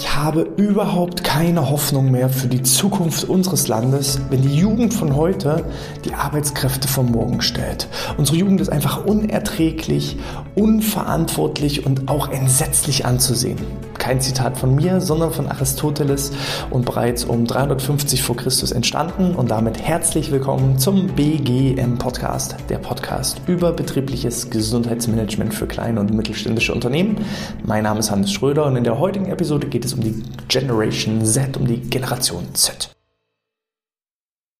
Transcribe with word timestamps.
Ich 0.00 0.14
habe 0.14 0.42
überhaupt 0.56 1.24
keine 1.24 1.70
Hoffnung 1.70 2.12
mehr 2.12 2.28
für 2.28 2.46
die 2.46 2.62
Zukunft 2.62 3.24
unseres 3.24 3.66
Landes, 3.66 4.20
wenn 4.30 4.42
die 4.42 4.56
Jugend 4.56 4.94
von 4.94 5.16
heute 5.16 5.64
die 6.04 6.14
Arbeitskräfte 6.14 6.86
von 6.86 7.10
morgen 7.10 7.42
stellt. 7.42 7.88
Unsere 8.16 8.38
Jugend 8.38 8.60
ist 8.60 8.68
einfach 8.68 9.04
unerträglich, 9.06 10.16
unverantwortlich 10.54 11.84
und 11.84 12.08
auch 12.08 12.30
entsetzlich 12.30 13.06
anzusehen. 13.06 13.58
Kein 14.08 14.22
Zitat 14.22 14.56
von 14.56 14.74
mir, 14.74 15.02
sondern 15.02 15.34
von 15.34 15.48
Aristoteles 15.48 16.32
und 16.70 16.86
bereits 16.86 17.24
um 17.24 17.44
350 17.44 18.22
vor 18.22 18.38
Christus 18.38 18.72
entstanden 18.72 19.34
und 19.34 19.50
damit 19.50 19.82
herzlich 19.82 20.30
willkommen 20.30 20.78
zum 20.78 21.08
BGM 21.08 21.98
Podcast, 21.98 22.56
der 22.70 22.78
Podcast 22.78 23.42
über 23.46 23.70
betriebliches 23.70 24.48
Gesundheitsmanagement 24.48 25.52
für 25.52 25.66
kleine 25.66 26.00
und 26.00 26.14
mittelständische 26.14 26.72
Unternehmen. 26.72 27.22
Mein 27.66 27.82
Name 27.82 28.00
ist 28.00 28.10
Hannes 28.10 28.32
Schröder 28.32 28.64
und 28.64 28.76
in 28.76 28.84
der 28.84 28.98
heutigen 28.98 29.26
Episode 29.26 29.66
geht 29.66 29.84
es 29.84 29.92
um 29.92 30.00
die 30.00 30.22
Generation 30.48 31.22
Z, 31.22 31.58
um 31.58 31.66
die 31.66 31.80
Generation 31.82 32.54
Z. 32.54 32.88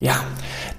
Ja, 0.01 0.25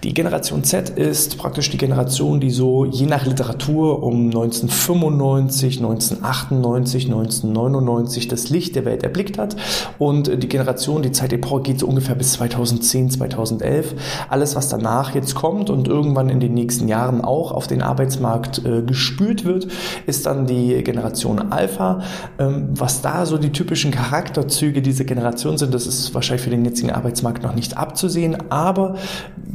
die 0.03 0.13
Generation 0.13 0.63
Z 0.63 0.91
ist 0.91 1.37
praktisch 1.37 1.69
die 1.69 1.77
Generation, 1.77 2.39
die 2.39 2.51
so 2.51 2.85
je 2.85 3.05
nach 3.05 3.25
Literatur 3.25 4.01
um 4.01 4.27
1995, 4.27 5.79
1998, 5.79 7.05
1999 7.07 8.29
das 8.29 8.49
Licht 8.49 8.77
der 8.77 8.85
Welt 8.85 9.03
erblickt 9.03 9.37
hat. 9.37 9.57
Und 9.97 10.41
die 10.41 10.47
Generation, 10.47 11.01
die 11.01 11.11
Zeitepoche 11.11 11.63
geht 11.63 11.79
so 11.79 11.87
ungefähr 11.87 12.15
bis 12.15 12.33
2010, 12.33 13.11
2011. 13.11 13.95
Alles, 14.29 14.55
was 14.55 14.69
danach 14.69 15.13
jetzt 15.15 15.35
kommt 15.35 15.69
und 15.69 15.89
irgendwann 15.89 16.29
in 16.29 16.39
den 16.39 16.53
nächsten 16.53 16.87
Jahren 16.87 17.21
auch 17.21 17.51
auf 17.51 17.67
den 17.67 17.81
Arbeitsmarkt 17.81 18.63
äh, 18.65 18.81
gespült 18.83 19.43
wird, 19.43 19.67
ist 20.05 20.25
dann 20.25 20.47
die 20.47 20.81
Generation 20.81 21.51
Alpha. 21.51 22.03
Ähm, 22.37 22.69
was 22.71 23.01
da 23.01 23.25
so 23.25 23.37
die 23.37 23.51
typischen 23.51 23.91
Charakterzüge 23.91 24.81
dieser 24.81 25.03
Generation 25.03 25.57
sind, 25.57 25.73
das 25.73 25.87
ist 25.87 26.13
wahrscheinlich 26.13 26.43
für 26.43 26.51
den 26.51 26.63
jetzigen 26.63 26.91
Arbeitsmarkt 26.91 27.43
noch 27.43 27.53
nicht 27.53 27.77
abzusehen. 27.77 28.49
Aber 28.49 28.95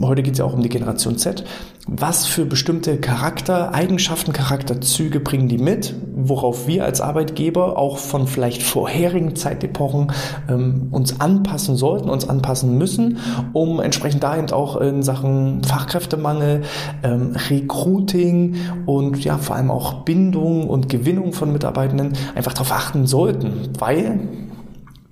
heute 0.03 0.23
geht 0.23 0.34
es 0.35 0.39
ja 0.39 0.45
auch 0.45 0.55
um 0.55 0.63
die 0.63 0.69
Generation 0.69 1.17
Z. 1.19 1.45
Was 1.87 2.27
für 2.27 2.47
bestimmte 2.47 2.97
Charaktereigenschaften, 2.97 4.33
Charakterzüge 4.33 5.21
bringen 5.21 5.49
die 5.49 5.59
mit, 5.59 5.95
worauf 6.15 6.67
wir 6.67 6.85
als 6.85 7.03
Arbeitgeber 7.03 7.79
auch 7.79 7.99
von 7.99 8.27
vielleicht 8.27 8.63
vorherigen 8.63 9.37
Zeitepochen 9.37 10.11
ähm, 10.49 10.89
uns 10.91 11.21
anpassen 11.21 11.77
sollten, 11.77 12.09
uns 12.09 12.27
anpassen 12.27 12.79
müssen, 12.79 13.19
um 13.53 13.81
entsprechend 13.81 14.23
dahin 14.23 14.51
auch 14.51 14.77
in 14.77 15.03
Sachen 15.03 15.63
Fachkräftemangel, 15.63 16.63
ähm, 17.03 17.37
Recruiting 17.51 18.57
und 18.87 19.23
ja 19.23 19.39
vor 19.39 19.57
allem 19.57 19.71
auch 19.71 20.05
Bindung 20.05 20.69
und 20.69 20.89
Gewinnung 20.89 21.33
von 21.33 21.53
Mitarbeitenden 21.53 22.15
einfach 22.35 22.55
darauf 22.55 22.73
achten 22.73 23.07
sollten, 23.07 23.71
weil 23.79 24.21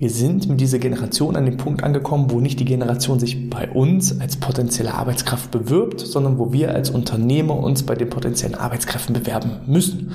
wir 0.03 0.11
sind 0.11 0.49
mit 0.49 0.61
dieser 0.61 0.81
Generation 0.81 1.37
an 1.37 1.45
dem 1.45 1.59
Punkt 1.59 1.85
angekommen, 1.85 2.33
wo 2.33 2.41
nicht 2.41 2.59
die 2.59 2.65
Generation 2.65 3.21
sich 3.21 3.49
bei 3.49 3.71
uns 3.71 4.21
als 4.21 4.37
potenzielle 4.37 4.95
Arbeitskraft 4.95 5.53
bewirbt, 5.53 6.01
sondern 6.01 6.41
wo 6.41 6.53
wir 6.53 6.75
als 6.75 6.91
Unternehmer 6.91 7.57
uns 7.57 7.85
bei 7.85 7.95
den 7.95 8.11
potenziellen 8.11 8.57
Arbeitskräften 8.57 9.13
bewerben 9.13 9.61
müssen 9.69 10.11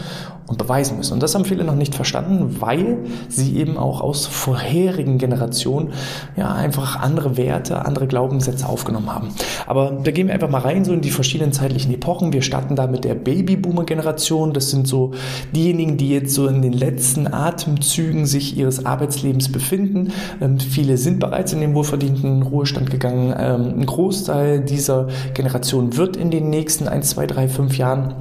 und 0.46 0.58
beweisen 0.58 0.98
müssen. 0.98 1.14
Und 1.14 1.24
das 1.24 1.34
haben 1.36 1.46
viele 1.46 1.64
noch 1.64 1.76
nicht 1.76 1.96
verstanden, 1.96 2.58
weil 2.60 2.98
sie 3.30 3.56
eben 3.56 3.78
auch 3.78 4.02
aus 4.02 4.26
vorherigen 4.26 5.20
Generationen 5.20 5.94
ja 6.36 6.52
einfach 6.52 7.00
andere 7.00 7.38
Werte, 7.38 7.86
andere 7.86 8.08
Glaubenssätze 8.08 8.68
aufgenommen 8.68 9.16
haben. 9.16 9.30
Aber 9.68 9.92
da 10.04 10.12
gehen 10.12 10.28
wir 10.28 10.34
einfach 10.34 10.50
mal 10.50 10.60
rein 10.60 10.84
so 10.84 10.92
in 10.92 11.00
die 11.00 11.12
verschiedenen 11.12 11.54
zeitlichen 11.54 11.94
Epochen. 11.94 12.34
Wir 12.34 12.42
starten 12.42 12.76
da 12.76 12.88
mit 12.88 13.06
der 13.06 13.16
Babyboomer-Generation. 13.16 14.52
Das 14.52 14.70
sind 14.70 14.86
so 14.86 15.12
diejenigen, 15.56 15.96
die 15.96 16.10
jetzt 16.10 16.34
so 16.34 16.48
in 16.48 16.62
den 16.62 16.74
letzten 16.74 17.34
Atemzügen 17.34 18.26
sich 18.26 18.58
ihres 18.58 18.86
Arbeitslebens 18.86 19.50
befinden 19.50 19.77
finden. 19.78 20.12
Ähm, 20.42 20.60
viele 20.60 20.98
sind 20.98 21.20
bereits 21.20 21.54
in 21.54 21.62
den 21.62 21.74
wohlverdienten 21.74 22.42
Ruhestand 22.42 22.90
gegangen. 22.90 23.34
Ähm, 23.38 23.80
ein 23.80 23.86
Großteil 23.86 24.62
dieser 24.62 25.08
Generation 25.34 25.96
wird 25.98 26.18
in 26.18 26.32
den 26.32 26.50
nächsten 26.50 26.88
1, 26.88 27.10
2, 27.12 27.28
3, 27.28 27.48
5 27.48 27.78
Jahren 27.78 28.16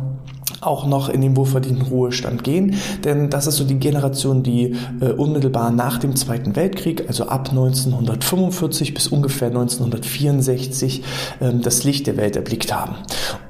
auch 0.61 0.87
noch 0.87 1.09
in 1.09 1.21
den 1.21 1.37
wohlverdienten 1.37 1.87
Ruhestand 1.87 2.43
gehen, 2.43 2.75
denn 3.05 3.31
das 3.31 3.47
ist 3.47 3.57
so 3.57 3.65
die 3.65 3.79
Generation, 3.79 4.43
die 4.43 4.75
äh, 5.01 5.13
unmittelbar 5.13 5.71
nach 5.71 5.99
dem 5.99 6.17
Zweiten 6.17 6.57
Weltkrieg, 6.57 7.05
also 7.09 7.27
ab 7.27 7.51
1945 7.51 8.95
bis 8.95 9.09
ungefähr 9.09 9.49
1964, 9.49 11.05
äh, 11.41 11.53
das 11.55 11.85
Licht 11.85 12.07
der 12.07 12.17
Welt 12.17 12.37
erblickt 12.37 12.75
haben. 12.75 12.97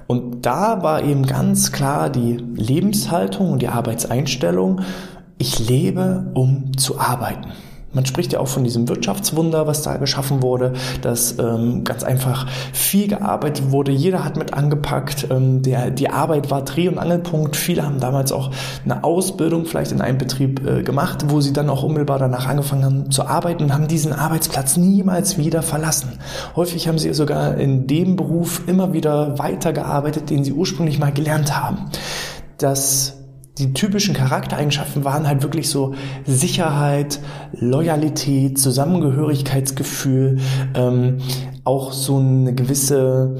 Und 0.07 0.45
da 0.47 0.83
war 0.83 1.03
eben 1.03 1.27
ganz 1.27 1.73
klar 1.73 2.11
die 2.11 2.39
Lebenshaltung 2.55 3.53
und 3.53 3.63
die 3.63 3.69
Arbeitseinstellung, 3.69 4.83
ich 5.39 5.69
lebe, 5.69 6.31
um 6.35 6.77
zu 6.77 6.99
arbeiten. 6.99 7.53
Man 7.97 8.05
spricht 8.05 8.35
ja 8.35 8.41
auch 8.41 8.49
von 8.49 8.63
diesem 8.63 8.89
Wirtschaftswunder, 8.91 9.67
was 9.67 9.81
da 9.81 9.97
geschaffen 9.97 10.43
wurde, 10.43 10.75
dass 11.01 11.39
ähm, 11.39 11.83
ganz 11.83 12.05
einfach 12.05 12.47
viel 12.75 13.09
gearbeitet 13.09 13.71
wurde. 13.71 13.91
Jeder 13.91 14.23
hat 14.23 14.37
mit 14.37 14.53
angepackt. 14.53 15.29
Ähm, 15.31 15.63
der, 15.63 15.91
die 15.91 16.11
Arbeit 16.11 16.51
war 16.51 16.63
Dreh- 16.63 16.89
und 16.89 16.99
Angelpunkt. 16.99 17.57
Viele 17.57 17.85
haben 17.85 17.99
damals 17.99 18.33
auch 18.33 18.51
eine 18.85 19.03
Ausbildung 19.03 19.65
vielleicht 19.65 19.93
in 19.93 20.03
einem 20.03 20.19
Betrieb 20.19 20.65
äh, 20.67 20.83
gemacht, 20.83 21.25
wo 21.29 21.41
sie 21.41 21.55
dann 21.55 21.71
auch 21.71 21.83
unmittelbar 21.83 22.19
danach 22.19 22.47
angefangen 22.47 22.85
haben 22.85 23.11
zu 23.11 23.25
arbeiten 23.25 23.65
und 23.65 23.73
haben 23.73 23.89
diesen 23.89 24.13
Arbeitsplatz 24.13 24.77
niemals 24.77 25.39
wieder 25.39 25.63
verlassen. 25.63 26.19
Häufig 26.55 26.89
haben 26.89 26.99
sie 26.99 27.15
sogar 27.15 27.57
in 27.57 27.87
dem 27.87 28.17
Beruf 28.17 28.61
immer 28.67 28.93
wieder 28.93 29.39
weitergearbeitet, 29.39 30.29
den 30.29 30.45
sie 30.45 30.53
ursprünglich 30.53 30.99
mal 30.99 31.13
gelernt 31.13 31.59
haben. 31.59 31.87
Das 32.59 33.16
die 33.59 33.73
typischen 33.73 34.15
Charaktereigenschaften 34.15 35.05
waren 35.05 35.27
halt 35.27 35.43
wirklich 35.43 35.71
so 35.71 35.95
Sicherheit, 36.27 37.21
Loyalität, 37.53 38.59
Zusammengehörigkeitsgefühl, 38.59 40.39
ähm, 40.75 41.19
auch 41.65 41.93
so 41.93 42.19
eine 42.19 42.55
gewisse 42.55 43.37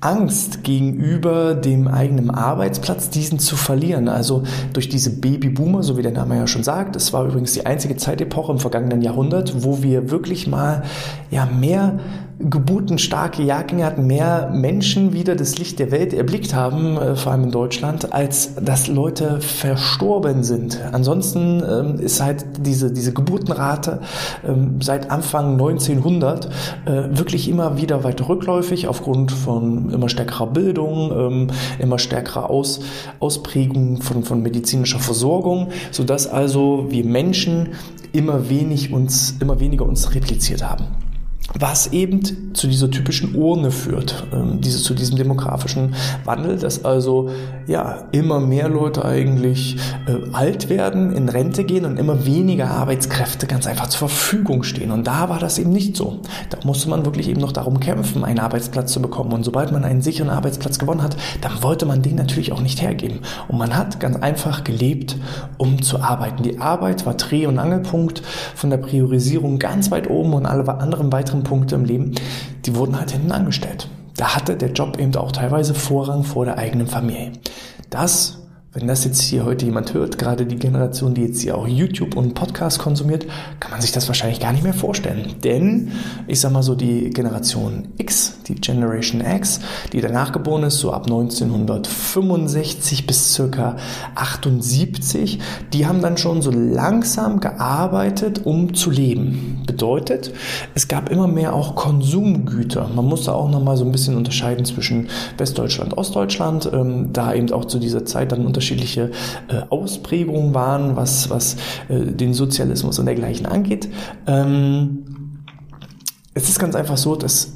Angst 0.00 0.64
gegenüber 0.64 1.54
dem 1.54 1.88
eigenen 1.88 2.30
Arbeitsplatz, 2.30 3.08
diesen 3.08 3.38
zu 3.38 3.56
verlieren. 3.56 4.08
Also 4.08 4.42
durch 4.74 4.88
diese 4.88 5.18
Babyboomer, 5.18 5.82
so 5.82 5.96
wie 5.96 6.02
der 6.02 6.12
Name 6.12 6.36
ja 6.36 6.46
schon 6.46 6.62
sagt, 6.62 6.94
es 6.94 7.12
war 7.12 7.24
übrigens 7.24 7.54
die 7.54 7.64
einzige 7.64 7.96
Zeitepoche 7.96 8.52
im 8.52 8.58
vergangenen 8.58 9.00
Jahrhundert, 9.00 9.64
wo 9.64 9.82
wir 9.82 10.10
wirklich 10.10 10.46
mal 10.46 10.82
ja 11.30 11.46
mehr 11.46 12.00
geburtenstarke 12.38 13.42
Jahrgänge 13.42 13.84
hatten, 13.84 14.06
mehr 14.06 14.50
Menschen 14.52 15.12
wieder 15.12 15.36
das 15.36 15.56
Licht 15.58 15.78
der 15.78 15.90
Welt 15.90 16.12
erblickt 16.12 16.54
haben, 16.54 16.96
äh, 16.96 17.16
vor 17.16 17.32
allem 17.32 17.44
in 17.44 17.50
Deutschland, 17.50 18.12
als 18.12 18.56
dass 18.56 18.88
Leute 18.88 19.40
verstorben 19.40 20.42
sind. 20.42 20.80
Ansonsten 20.92 21.62
ähm, 21.62 22.00
ist 22.00 22.20
halt 22.20 22.44
diese, 22.58 22.92
diese 22.92 23.12
Geburtenrate 23.12 24.00
ähm, 24.46 24.80
seit 24.80 25.10
Anfang 25.10 25.52
1900 25.52 26.46
äh, 26.46 26.90
wirklich 27.16 27.48
immer 27.48 27.76
wieder 27.76 28.02
weiter 28.02 28.28
rückläufig 28.28 28.88
aufgrund 28.88 29.30
von 29.30 29.90
immer 29.90 30.08
stärkerer 30.08 30.48
Bildung, 30.48 31.12
ähm, 31.12 31.46
immer 31.78 31.98
stärkerer 31.98 32.50
Aus, 32.50 32.80
Ausprägung 33.20 34.02
von, 34.02 34.24
von 34.24 34.42
medizinischer 34.42 34.98
Versorgung, 34.98 35.68
sodass 35.92 36.26
also 36.26 36.86
wir 36.88 37.04
Menschen 37.04 37.68
immer 38.12 38.48
wenig 38.48 38.92
uns, 38.92 39.36
immer 39.40 39.60
weniger 39.60 39.84
uns 39.84 40.14
repliziert 40.14 40.68
haben 40.68 41.03
was 41.52 41.92
eben 41.92 42.54
zu 42.54 42.66
dieser 42.66 42.90
typischen 42.90 43.34
Urne 43.34 43.70
führt, 43.70 44.26
ähm, 44.32 44.60
diese, 44.60 44.82
zu 44.82 44.94
diesem 44.94 45.16
demografischen 45.16 45.94
Wandel, 46.24 46.58
dass 46.58 46.84
also 46.84 47.30
ja 47.66 48.04
immer 48.12 48.40
mehr 48.40 48.68
Leute 48.68 49.04
eigentlich 49.04 49.76
äh, 50.06 50.32
alt 50.32 50.68
werden, 50.68 51.14
in 51.14 51.28
Rente 51.28 51.64
gehen 51.64 51.84
und 51.84 51.98
immer 51.98 52.24
weniger 52.24 52.70
Arbeitskräfte 52.70 53.46
ganz 53.46 53.66
einfach 53.66 53.88
zur 53.88 54.08
Verfügung 54.08 54.62
stehen. 54.62 54.90
Und 54.90 55.06
da 55.06 55.28
war 55.28 55.38
das 55.38 55.58
eben 55.58 55.70
nicht 55.70 55.96
so. 55.96 56.20
Da 56.50 56.58
musste 56.64 56.88
man 56.88 57.04
wirklich 57.04 57.28
eben 57.28 57.40
noch 57.40 57.52
darum 57.52 57.78
kämpfen, 57.78 58.24
einen 58.24 58.38
Arbeitsplatz 58.40 58.92
zu 58.92 59.02
bekommen. 59.02 59.32
Und 59.32 59.44
sobald 59.44 59.70
man 59.70 59.84
einen 59.84 60.02
sicheren 60.02 60.30
Arbeitsplatz 60.30 60.78
gewonnen 60.78 61.02
hat, 61.02 61.16
dann 61.40 61.62
wollte 61.62 61.86
man 61.86 62.02
den 62.02 62.16
natürlich 62.16 62.52
auch 62.52 62.62
nicht 62.62 62.80
hergeben. 62.80 63.20
Und 63.48 63.58
man 63.58 63.76
hat 63.76 64.00
ganz 64.00 64.16
einfach 64.16 64.64
gelebt, 64.64 65.16
um 65.58 65.82
zu 65.82 66.00
arbeiten. 66.00 66.42
Die 66.42 66.58
Arbeit 66.58 67.06
war 67.06 67.14
Dreh- 67.14 67.46
und 67.46 67.58
Angelpunkt 67.58 68.22
von 68.54 68.70
der 68.70 68.78
Priorisierung 68.78 69.58
ganz 69.58 69.90
weit 69.90 70.08
oben 70.08 70.32
und 70.32 70.46
alle 70.46 70.64
anderen 70.80 71.12
weiteren 71.12 71.33
Punkte 71.42 71.74
im 71.74 71.84
Leben, 71.84 72.14
die 72.64 72.76
wurden 72.76 72.98
halt 72.98 73.10
hinten 73.10 73.32
angestellt. 73.32 73.88
Da 74.16 74.36
hatte 74.36 74.56
der 74.56 74.72
Job 74.72 74.98
eben 74.98 75.14
auch 75.16 75.32
teilweise 75.32 75.74
Vorrang 75.74 76.22
vor 76.22 76.44
der 76.44 76.58
eigenen 76.58 76.86
Familie. 76.86 77.32
Das 77.90 78.43
wenn 78.74 78.88
das 78.88 79.04
jetzt 79.04 79.20
hier 79.20 79.44
heute 79.44 79.66
jemand 79.66 79.94
hört, 79.94 80.18
gerade 80.18 80.46
die 80.46 80.56
Generation, 80.56 81.14
die 81.14 81.22
jetzt 81.22 81.40
hier 81.40 81.56
auch 81.56 81.68
YouTube 81.68 82.16
und 82.16 82.34
Podcast 82.34 82.80
konsumiert, 82.80 83.24
kann 83.60 83.70
man 83.70 83.80
sich 83.80 83.92
das 83.92 84.08
wahrscheinlich 84.08 84.40
gar 84.40 84.50
nicht 84.50 84.64
mehr 84.64 84.74
vorstellen. 84.74 85.36
Denn 85.44 85.92
ich 86.26 86.40
sag 86.40 86.50
mal 86.50 86.64
so, 86.64 86.74
die 86.74 87.10
Generation 87.10 87.86
X, 87.98 88.38
die 88.48 88.56
Generation 88.56 89.20
X, 89.20 89.60
die 89.92 90.00
danach 90.00 90.32
geboren 90.32 90.64
ist, 90.64 90.80
so 90.80 90.92
ab 90.92 91.04
1965 91.04 93.06
bis 93.06 93.32
circa 93.32 93.76
78, 94.16 95.38
die 95.72 95.86
haben 95.86 96.02
dann 96.02 96.16
schon 96.16 96.42
so 96.42 96.50
langsam 96.50 97.38
gearbeitet, 97.38 98.44
um 98.44 98.74
zu 98.74 98.90
leben. 98.90 99.62
Bedeutet, 99.68 100.32
es 100.74 100.88
gab 100.88 101.10
immer 101.10 101.28
mehr 101.28 101.54
auch 101.54 101.76
Konsumgüter. 101.76 102.90
Man 102.92 103.04
musste 103.04 103.34
auch 103.34 103.48
nochmal 103.48 103.76
so 103.76 103.84
ein 103.84 103.92
bisschen 103.92 104.16
unterscheiden 104.16 104.64
zwischen 104.64 105.10
Westdeutschland, 105.38 105.96
Ostdeutschland, 105.96 106.68
ähm, 106.72 107.12
da 107.12 107.32
eben 107.32 107.52
auch 107.52 107.66
zu 107.66 107.78
dieser 107.78 108.04
Zeit 108.04 108.32
dann 108.32 108.44
Unterschiede 108.44 108.63
unterschiedliche 108.64 109.10
äh, 109.48 109.62
Ausprägungen 109.68 110.54
waren, 110.54 110.96
was, 110.96 111.28
was 111.30 111.56
äh, 111.88 112.00
den 112.00 112.32
Sozialismus 112.34 112.98
und 112.98 113.06
dergleichen 113.06 113.46
angeht. 113.46 113.88
Ähm, 114.26 115.04
es 116.32 116.48
ist 116.48 116.58
ganz 116.58 116.74
einfach 116.74 116.96
so, 116.96 117.14
dass 117.14 117.53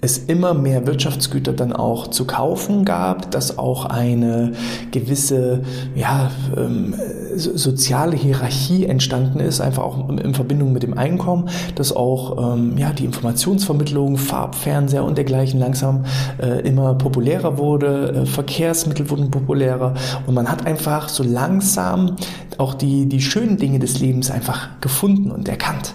es 0.00 0.18
immer 0.18 0.54
mehr 0.54 0.86
Wirtschaftsgüter 0.86 1.52
dann 1.52 1.72
auch 1.72 2.06
zu 2.06 2.24
kaufen 2.24 2.84
gab, 2.84 3.32
dass 3.32 3.58
auch 3.58 3.84
eine 3.84 4.52
gewisse 4.92 5.62
ja, 5.96 6.30
ähm, 6.56 6.94
soziale 7.34 8.14
Hierarchie 8.14 8.86
entstanden 8.86 9.40
ist, 9.40 9.60
einfach 9.60 9.82
auch 9.82 10.08
in 10.08 10.34
Verbindung 10.34 10.72
mit 10.72 10.84
dem 10.84 10.96
Einkommen, 10.96 11.48
dass 11.74 11.94
auch 11.94 12.54
ähm, 12.54 12.78
ja, 12.78 12.92
die 12.92 13.04
Informationsvermittlung, 13.06 14.18
Farbfernseher 14.18 15.02
und 15.02 15.18
dergleichen 15.18 15.58
langsam 15.58 16.04
äh, 16.40 16.60
immer 16.60 16.94
populärer 16.94 17.58
wurde, 17.58 18.22
äh, 18.22 18.26
Verkehrsmittel 18.26 19.10
wurden 19.10 19.32
populärer 19.32 19.94
und 20.28 20.34
man 20.34 20.48
hat 20.48 20.64
einfach 20.64 21.08
so 21.08 21.24
langsam 21.24 22.14
auch 22.56 22.74
die, 22.74 23.06
die 23.06 23.20
schönen 23.20 23.56
Dinge 23.56 23.80
des 23.80 23.98
Lebens 23.98 24.30
einfach 24.30 24.68
gefunden 24.80 25.32
und 25.32 25.48
erkannt. 25.48 25.94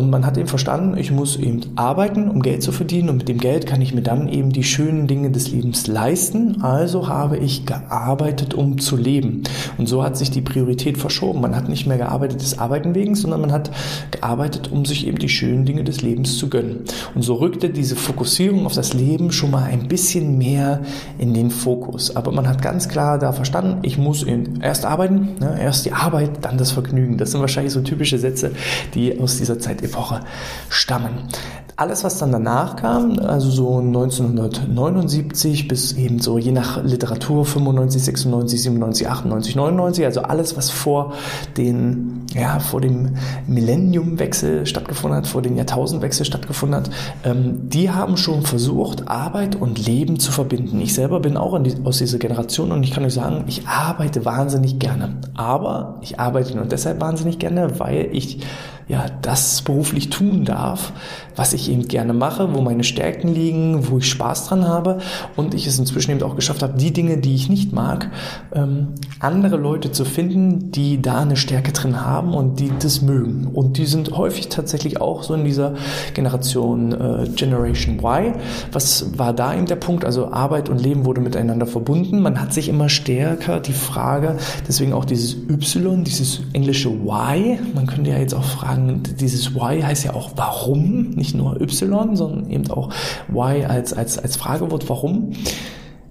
Und 0.00 0.08
man 0.08 0.24
hat 0.24 0.38
eben 0.38 0.48
verstanden, 0.48 0.96
ich 0.96 1.10
muss 1.10 1.36
eben 1.36 1.60
arbeiten, 1.76 2.30
um 2.30 2.40
Geld 2.40 2.62
zu 2.62 2.72
verdienen 2.72 3.10
und 3.10 3.18
mit 3.18 3.28
dem 3.28 3.36
Geld 3.36 3.66
kann 3.66 3.82
ich 3.82 3.92
mir 3.92 4.00
dann 4.00 4.30
eben 4.30 4.50
die 4.50 4.64
schönen 4.64 5.06
Dinge 5.06 5.30
des 5.30 5.50
Lebens 5.50 5.86
leisten. 5.86 6.62
Also 6.62 7.08
habe 7.08 7.36
ich 7.36 7.66
gearbeitet, 7.66 8.54
um 8.54 8.78
zu 8.78 8.96
leben. 8.96 9.42
Und 9.76 9.90
so 9.90 10.02
hat 10.02 10.16
sich 10.16 10.30
die 10.30 10.40
Priorität 10.40 10.96
verschoben. 10.96 11.42
Man 11.42 11.54
hat 11.54 11.68
nicht 11.68 11.86
mehr 11.86 11.98
gearbeitet 11.98 12.40
des 12.40 12.58
Arbeiten 12.58 12.94
wegen, 12.94 13.14
sondern 13.14 13.42
man 13.42 13.52
hat 13.52 13.70
gearbeitet, 14.10 14.72
um 14.72 14.86
sich 14.86 15.06
eben 15.06 15.18
die 15.18 15.28
schönen 15.28 15.66
Dinge 15.66 15.84
des 15.84 16.00
Lebens 16.00 16.38
zu 16.38 16.48
gönnen. 16.48 16.78
Und 17.14 17.20
so 17.20 17.34
rückte 17.34 17.68
diese 17.68 17.94
Fokussierung 17.94 18.64
auf 18.64 18.72
das 18.72 18.94
Leben 18.94 19.32
schon 19.32 19.50
mal 19.50 19.64
ein 19.64 19.86
bisschen 19.86 20.38
mehr 20.38 20.80
in 21.18 21.34
den 21.34 21.50
Fokus. 21.50 22.16
Aber 22.16 22.32
man 22.32 22.48
hat 22.48 22.62
ganz 22.62 22.88
klar 22.88 23.18
da 23.18 23.32
verstanden, 23.32 23.80
ich 23.82 23.98
muss 23.98 24.24
erst 24.62 24.86
arbeiten, 24.86 25.36
ne, 25.40 25.58
erst 25.60 25.84
die 25.84 25.92
Arbeit, 25.92 26.38
dann 26.40 26.56
das 26.56 26.70
Vergnügen. 26.70 27.18
Das 27.18 27.32
sind 27.32 27.42
wahrscheinlich 27.42 27.74
so 27.74 27.82
typische 27.82 28.18
Sätze, 28.18 28.52
die 28.94 29.20
aus 29.20 29.36
dieser 29.36 29.58
Zeitepoche 29.90 30.20
stammen. 30.68 31.28
Alles, 31.76 32.04
was 32.04 32.18
dann 32.18 32.30
danach 32.30 32.76
kam, 32.76 33.18
also 33.20 33.50
so 33.50 33.78
1979 33.78 35.66
bis 35.66 35.92
eben 35.94 36.18
so 36.18 36.36
je 36.36 36.52
nach 36.52 36.84
Literatur 36.84 37.46
95, 37.46 38.04
96, 38.04 38.62
97, 38.64 39.08
98, 39.08 39.56
99, 39.56 40.04
also 40.04 40.20
alles, 40.20 40.58
was 40.58 40.68
vor 40.68 41.14
den, 41.56 42.26
ja, 42.34 42.58
vor 42.58 42.82
dem 42.82 43.14
Millenniumwechsel 43.46 44.66
stattgefunden 44.66 45.16
hat, 45.16 45.26
vor 45.26 45.40
dem 45.40 45.56
Jahrtausendwechsel 45.56 46.26
stattgefunden 46.26 46.80
hat, 46.80 46.90
ähm, 47.24 47.70
die 47.70 47.90
haben 47.90 48.18
schon 48.18 48.42
versucht, 48.42 49.08
Arbeit 49.08 49.56
und 49.56 49.86
Leben 49.86 50.20
zu 50.20 50.32
verbinden. 50.32 50.82
Ich 50.82 50.92
selber 50.92 51.20
bin 51.20 51.38
auch 51.38 51.58
die, 51.62 51.76
aus 51.84 51.96
dieser 51.96 52.18
Generation 52.18 52.72
und 52.72 52.82
ich 52.82 52.90
kann 52.90 53.06
euch 53.06 53.14
sagen, 53.14 53.44
ich 53.46 53.66
arbeite 53.66 54.26
wahnsinnig 54.26 54.78
gerne. 54.78 55.16
Aber 55.34 55.98
ich 56.02 56.20
arbeite 56.20 56.54
nur 56.54 56.66
deshalb 56.66 57.00
wahnsinnig 57.00 57.38
gerne, 57.38 57.80
weil 57.80 58.10
ich 58.12 58.42
ja, 58.90 59.06
das 59.22 59.62
beruflich 59.62 60.10
tun 60.10 60.44
darf, 60.44 60.92
was 61.36 61.52
ich 61.52 61.70
eben 61.70 61.86
gerne 61.86 62.12
mache, 62.12 62.52
wo 62.54 62.60
meine 62.60 62.82
Stärken 62.82 63.32
liegen, 63.32 63.88
wo 63.88 63.98
ich 63.98 64.10
Spaß 64.10 64.48
dran 64.48 64.66
habe 64.66 64.98
und 65.36 65.54
ich 65.54 65.68
es 65.68 65.78
inzwischen 65.78 66.10
eben 66.10 66.22
auch 66.24 66.34
geschafft 66.34 66.64
habe, 66.64 66.76
die 66.76 66.92
Dinge, 66.92 67.18
die 67.18 67.36
ich 67.36 67.48
nicht 67.48 67.72
mag, 67.72 68.10
ähm, 68.52 68.88
andere 69.20 69.56
Leute 69.58 69.92
zu 69.92 70.04
finden, 70.04 70.72
die 70.72 71.00
da 71.00 71.20
eine 71.20 71.36
Stärke 71.36 71.70
drin 71.70 72.04
haben 72.04 72.34
und 72.34 72.58
die 72.58 72.72
das 72.80 73.00
mögen. 73.00 73.46
Und 73.54 73.78
die 73.78 73.86
sind 73.86 74.10
häufig 74.16 74.48
tatsächlich 74.48 75.00
auch 75.00 75.22
so 75.22 75.34
in 75.34 75.44
dieser 75.44 75.74
Generation 76.14 76.90
äh, 76.90 77.28
Generation 77.36 78.00
Y. 78.00 78.34
Was 78.72 79.16
war 79.16 79.32
da 79.32 79.54
eben 79.54 79.66
der 79.66 79.76
Punkt? 79.76 80.04
Also 80.04 80.32
Arbeit 80.32 80.68
und 80.68 80.82
Leben 80.82 81.04
wurde 81.04 81.20
miteinander 81.20 81.66
verbunden. 81.66 82.22
Man 82.22 82.40
hat 82.40 82.52
sich 82.52 82.68
immer 82.68 82.88
stärker 82.88 83.60
die 83.60 83.72
Frage, 83.72 84.36
deswegen 84.66 84.92
auch 84.92 85.04
dieses 85.04 85.34
Y, 85.34 86.02
dieses 86.02 86.40
englische 86.54 86.88
Y. 86.88 87.58
Man 87.72 87.86
könnte 87.86 88.10
ja 88.10 88.18
jetzt 88.18 88.34
auch 88.34 88.42
fragen, 88.42 88.79
sagen, 88.86 89.02
dieses 89.18 89.54
Why 89.54 89.82
heißt 89.82 90.04
ja 90.04 90.14
auch 90.14 90.32
warum, 90.36 91.10
nicht 91.10 91.34
nur 91.34 91.60
Y, 91.60 92.16
sondern 92.16 92.50
eben 92.50 92.70
auch 92.70 92.90
Why 93.28 93.64
als, 93.64 93.92
als, 93.92 94.18
als 94.18 94.36
Fragewort 94.36 94.88
warum. 94.88 95.32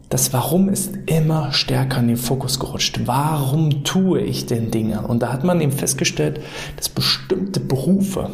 Das 0.09 0.33
Warum 0.33 0.69
ist 0.69 0.97
immer 1.05 1.51
stärker 1.51 1.99
in 1.99 2.07
den 2.07 2.17
Fokus 2.17 2.59
gerutscht. 2.59 3.01
Warum 3.05 3.83
tue 3.83 4.21
ich 4.21 4.47
denn 4.47 4.71
Dinge? 4.71 5.01
Und 5.01 5.21
da 5.21 5.31
hat 5.31 5.43
man 5.43 5.61
eben 5.61 5.71
festgestellt, 5.71 6.41
dass 6.77 6.89
bestimmte 6.89 7.59
Berufe, 7.59 8.31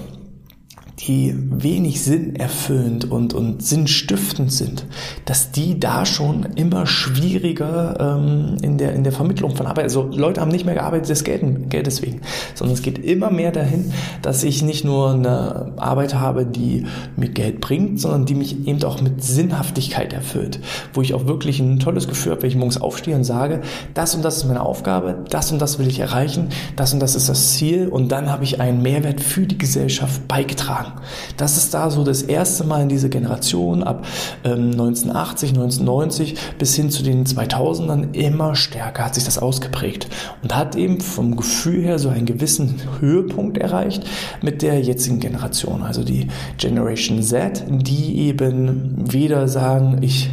die 1.00 1.36
wenig 1.36 2.02
Sinn 2.02 2.38
erfüllend 2.38 3.12
und, 3.12 3.34
und 3.34 3.62
sinnstiftend 3.62 4.52
sind, 4.52 4.86
dass 5.26 5.52
die 5.52 5.78
da 5.78 6.06
schon 6.06 6.44
immer 6.56 6.88
schwieriger 6.88 8.18
ähm, 8.18 8.58
in, 8.62 8.78
der, 8.78 8.94
in 8.94 9.04
der 9.04 9.12
Vermittlung 9.12 9.56
von 9.56 9.68
Arbeit, 9.68 9.84
also 9.86 10.04
Leute 10.04 10.40
haben 10.40 10.52
nicht 10.52 10.66
mehr 10.66 10.76
gearbeitet 10.76 11.10
des 11.10 11.26
Geld, 11.26 11.70
Geldes 11.70 12.02
wegen, 12.02 12.22
sondern 12.54 12.76
es 12.76 12.82
geht 12.82 12.98
immer 12.98 13.30
mehr 13.30 13.52
dahin, 13.52 13.92
dass 14.22 14.44
ich 14.44 14.64
nicht 14.64 14.86
nur 14.86 15.12
eine 15.12 15.74
Arbeit 15.76 16.16
habe, 16.16 16.46
die 16.46 16.86
mir 17.18 17.30
Geld 17.30 17.60
bringt, 17.60 18.00
sondern 18.00 18.26
die 18.26 18.36
mich 18.36 18.66
eben 18.66 18.82
auch 18.84 19.02
mit 19.02 19.22
Sinnhaftigkeit 19.22 20.14
erfüllt, 20.14 20.62
wo 20.94 21.02
ich 21.02 21.14
auch 21.14 21.28
wirklich 21.28 21.60
ein 21.60 21.80
tolles 21.80 22.08
Gefühl 22.08 22.32
habe, 22.32 22.44
wenn 22.44 22.50
ich 22.50 22.56
morgens 22.56 22.80
aufstehe 22.80 23.16
und 23.16 23.26
sage, 23.26 23.62
das 23.94 24.16
und 24.16 24.24
das 24.24 24.38
ist 24.38 24.46
meine 24.46 24.62
Aufgabe, 24.62 25.26
das 25.30 25.52
und 25.52 25.62
das 25.62 25.78
will 25.78 25.88
ich 25.88 26.00
erreichen, 26.00 26.50
das 26.78 26.94
und 26.94 27.02
das 27.02 27.16
ist 27.16 27.28
das 27.28 27.54
Ziel 27.54 27.90
und 27.90 28.14
dann 28.14 28.32
habe 28.32 28.46
ich 28.46 28.62
einen 28.62 28.82
Mehrwert 28.82 29.20
für 29.20 29.46
die 29.46 29.58
Gesellschaft 29.58 30.26
beigetragen 30.30 30.85
sagen. 30.86 31.02
Das 31.38 31.58
ist 31.58 31.74
da 31.74 31.90
so 31.90 32.04
das 32.04 32.22
erste 32.22 32.64
Mal 32.64 32.84
in 32.84 32.90
dieser 32.90 33.10
Generation 33.10 33.84
ab 33.84 34.06
ähm, 34.44 34.72
1980, 34.72 35.50
1990 35.50 36.36
bis 36.58 36.76
hin 36.76 36.90
zu 36.90 37.04
den 37.04 37.26
2000ern 37.26 38.14
immer 38.14 38.56
stärker 38.56 39.06
hat 39.06 39.16
sich 39.16 39.26
das 39.26 39.38
ausgeprägt 39.38 40.08
und 40.44 40.56
hat 40.56 40.76
eben 40.76 41.02
vom 41.02 41.36
Gefühl 41.36 41.84
her 41.84 42.00
so 42.00 42.10
einen 42.10 42.26
gewissen 42.26 42.82
Höhepunkt 43.00 43.58
erreicht 43.58 44.04
mit 44.42 44.62
der 44.62 44.82
jetzigen 44.82 45.20
Generation, 45.20 45.84
also 45.84 46.04
die 46.04 46.28
Generation 46.58 47.22
Z, 47.22 47.64
die 47.68 48.20
eben 48.20 48.96
weder 49.12 49.48
sagen, 49.48 50.00
ich 50.02 50.30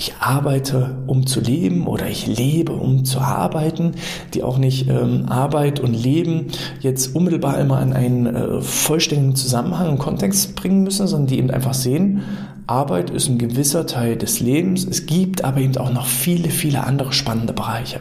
ich 0.00 0.14
arbeite, 0.18 0.96
um 1.06 1.26
zu 1.26 1.40
leben 1.40 1.86
oder 1.86 2.08
ich 2.08 2.26
lebe, 2.26 2.72
um 2.72 3.04
zu 3.04 3.20
arbeiten, 3.20 3.92
die 4.32 4.42
auch 4.42 4.56
nicht 4.56 4.88
ähm, 4.88 5.26
Arbeit 5.28 5.78
und 5.78 5.92
Leben 5.92 6.46
jetzt 6.80 7.14
unmittelbar 7.14 7.58
immer 7.58 7.82
in 7.82 7.92
einen 7.92 8.26
äh, 8.26 8.62
vollständigen 8.62 9.36
Zusammenhang 9.36 9.90
und 9.90 9.98
Kontext 9.98 10.56
bringen 10.56 10.84
müssen, 10.84 11.06
sondern 11.06 11.26
die 11.26 11.36
eben 11.38 11.50
einfach 11.50 11.74
sehen, 11.74 12.22
Arbeit 12.66 13.10
ist 13.10 13.28
ein 13.28 13.36
gewisser 13.36 13.86
Teil 13.86 14.16
des 14.16 14.40
Lebens. 14.40 14.86
Es 14.86 15.04
gibt 15.04 15.44
aber 15.44 15.60
eben 15.60 15.76
auch 15.76 15.92
noch 15.92 16.06
viele, 16.06 16.48
viele 16.48 16.84
andere 16.84 17.12
spannende 17.12 17.52
Bereiche. 17.52 18.00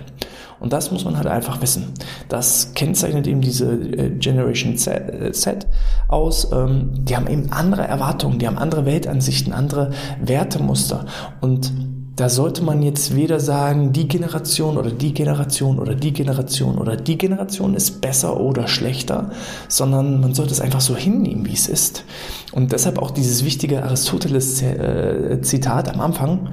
Und 0.59 0.73
das 0.73 0.91
muss 0.91 1.05
man 1.05 1.17
halt 1.17 1.27
einfach 1.27 1.61
wissen. 1.61 1.93
Das 2.27 2.73
kennzeichnet 2.73 3.27
eben 3.27 3.41
diese 3.41 3.71
äh, 3.71 4.09
Generation 4.09 4.77
Z, 4.77 5.35
Z 5.35 5.67
aus. 6.07 6.51
Ähm, 6.51 6.91
die 6.93 7.15
haben 7.15 7.27
eben 7.27 7.51
andere 7.51 7.83
Erwartungen, 7.83 8.39
die 8.39 8.47
haben 8.47 8.57
andere 8.57 8.85
Weltansichten, 8.85 9.53
andere 9.53 9.91
Wertemuster. 10.21 11.05
Und 11.41 11.71
da 12.19 12.27
sollte 12.27 12.63
man 12.63 12.81
jetzt 12.81 13.15
weder 13.15 13.39
sagen, 13.39 13.93
die 13.93 14.09
Generation 14.09 14.77
oder 14.77 14.91
die 14.91 15.13
Generation 15.13 15.79
oder 15.79 15.95
die 15.95 16.11
Generation 16.11 16.77
oder 16.77 16.97
die 16.97 17.17
Generation 17.17 17.75
ist 17.75 18.01
besser 18.01 18.41
oder 18.41 18.67
schlechter, 18.67 19.31
sondern 19.69 20.19
man 20.19 20.33
sollte 20.33 20.51
es 20.51 20.59
einfach 20.59 20.81
so 20.81 20.97
hinnehmen, 20.97 21.45
wie 21.45 21.53
es 21.53 21.69
ist. 21.69 22.03
Und 22.51 22.73
deshalb 22.73 22.99
auch 22.99 23.11
dieses 23.11 23.45
wichtige 23.45 23.83
Aristoteles-Zitat 23.83 25.87
äh, 25.87 25.91
am 25.91 26.01
Anfang, 26.01 26.49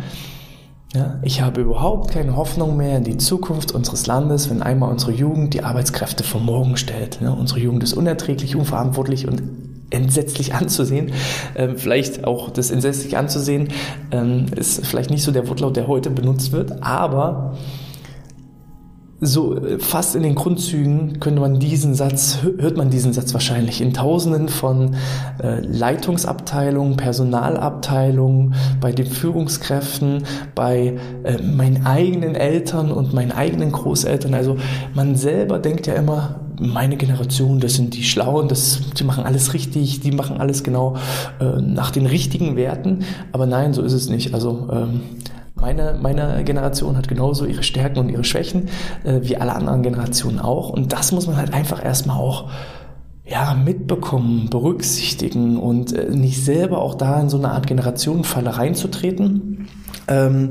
ja, 0.95 1.19
ich 1.23 1.43
habe 1.43 1.61
überhaupt 1.61 2.13
keine 2.13 2.37
Hoffnung 2.37 2.77
mehr 2.77 2.99
in 2.99 3.05
die 3.05 3.19
Zukunft 3.19 3.73
unseres 3.73 4.07
Landes, 4.07 4.49
wenn 4.49 4.63
einmal 4.63 4.91
unsere 4.91 5.13
Jugend 5.13 5.53
die 5.55 5.63
Arbeitskräfte 5.63 6.25
vor 6.25 6.41
morgen 6.41 6.77
stellt. 6.77 7.19
Ja, 7.21 7.31
unsere 7.31 7.61
Jugend 7.61 7.83
ist 7.83 7.93
unerträglich, 7.93 8.57
unverantwortlich 8.57 9.27
und 9.27 9.43
entsetzlich 9.91 10.55
anzusehen. 10.55 11.13
Ähm, 11.55 11.77
vielleicht 11.77 12.25
auch 12.25 12.51
das 12.51 12.71
entsetzlich 12.71 13.17
anzusehen 13.17 13.69
ähm, 14.11 14.47
ist 14.55 14.87
vielleicht 14.87 15.11
nicht 15.11 15.23
so 15.23 15.33
der 15.33 15.49
Wortlaut, 15.49 15.77
der 15.77 15.89
heute 15.89 16.11
benutzt 16.11 16.53
wird, 16.53 16.83
aber 16.83 17.57
so 19.21 19.57
äh, 19.57 19.79
fast 19.79 20.15
in 20.15 20.23
den 20.23 20.35
Grundzügen 20.35 21.21
könnte 21.21 21.41
man 21.41 21.59
diesen 21.59 21.95
Satz, 21.95 22.39
hört 22.59 22.77
man 22.77 22.91
diesen 22.91 23.13
Satz 23.13 23.33
wahrscheinlich 23.33 23.81
in 23.81 23.95
tausenden 23.95 24.49
von 24.49 24.95
äh, 25.43 25.61
Leitungsabteilungen, 25.61 26.97
Personalabteilungen, 26.97 28.55
bei 28.81 28.93
den 28.93 29.07
Führungskräften, 29.07 30.25
bei 30.55 30.99
äh, 31.25 31.43
meinen 31.43 31.87
eigenen 31.87 32.35
Eltern 32.35 32.93
und 32.93 33.15
meinen 33.15 33.33
eigenen 33.33 33.73
Großeltern. 33.73 34.35
Also 34.35 34.57
man 34.95 35.17
selber 35.17 35.59
denkt 35.59 35.87
ja 35.87 35.95
immer, 35.95 36.41
meine 36.59 36.97
Generation, 36.97 37.61
das 37.61 37.75
sind 37.75 37.95
die 37.95 38.03
Schlauen, 38.03 38.49
das, 38.49 38.81
die 38.99 39.05
machen 39.05 39.25
alles 39.25 39.53
richtig, 39.53 40.01
die 40.01 40.13
machen 40.13 40.39
alles 40.39 40.63
genau 40.63 40.97
äh, 41.39 41.61
nach 41.61 41.91
den 41.91 42.07
richtigen 42.07 42.57
Werten. 42.57 43.01
Aber 43.33 43.47
nein, 43.47 43.73
so 43.75 43.83
ist 43.83 43.93
es 43.93 44.09
nicht. 44.09 44.35
Also 44.35 44.69
ähm, 44.73 45.01
meine, 45.57 45.99
meine 46.01 46.45
Generation 46.45 46.97
hat 46.97 47.09
genauso 47.09 47.47
ihre 47.47 47.63
Stärken 47.63 47.99
und 47.99 48.09
ihre 48.09 48.25
Schwächen, 48.25 48.69
äh, 49.05 49.21
wie 49.23 49.37
alle 49.37 49.55
anderen 49.55 49.83
Generationen 49.83 50.39
auch. 50.39 50.71
Und 50.71 50.93
das 50.93 51.13
muss 51.13 51.27
man 51.27 51.37
halt 51.37 51.53
einfach 51.53 51.85
erstmal 51.85 52.19
auch 52.19 52.51
ja, 53.25 53.55
mitbekommen, 53.55 54.49
berücksichtigen 54.51 55.59
und 55.59 55.93
äh, 55.93 56.11
nicht 56.11 56.45
selber 56.45 56.79
auch 56.79 56.95
da 56.95 57.21
in 57.21 57.29
so 57.29 57.39
eine 57.39 57.51
Art 57.51 57.67
Generationenfalle 57.67 58.57
reinzutreten. 58.57 59.67
Ähm, 60.09 60.49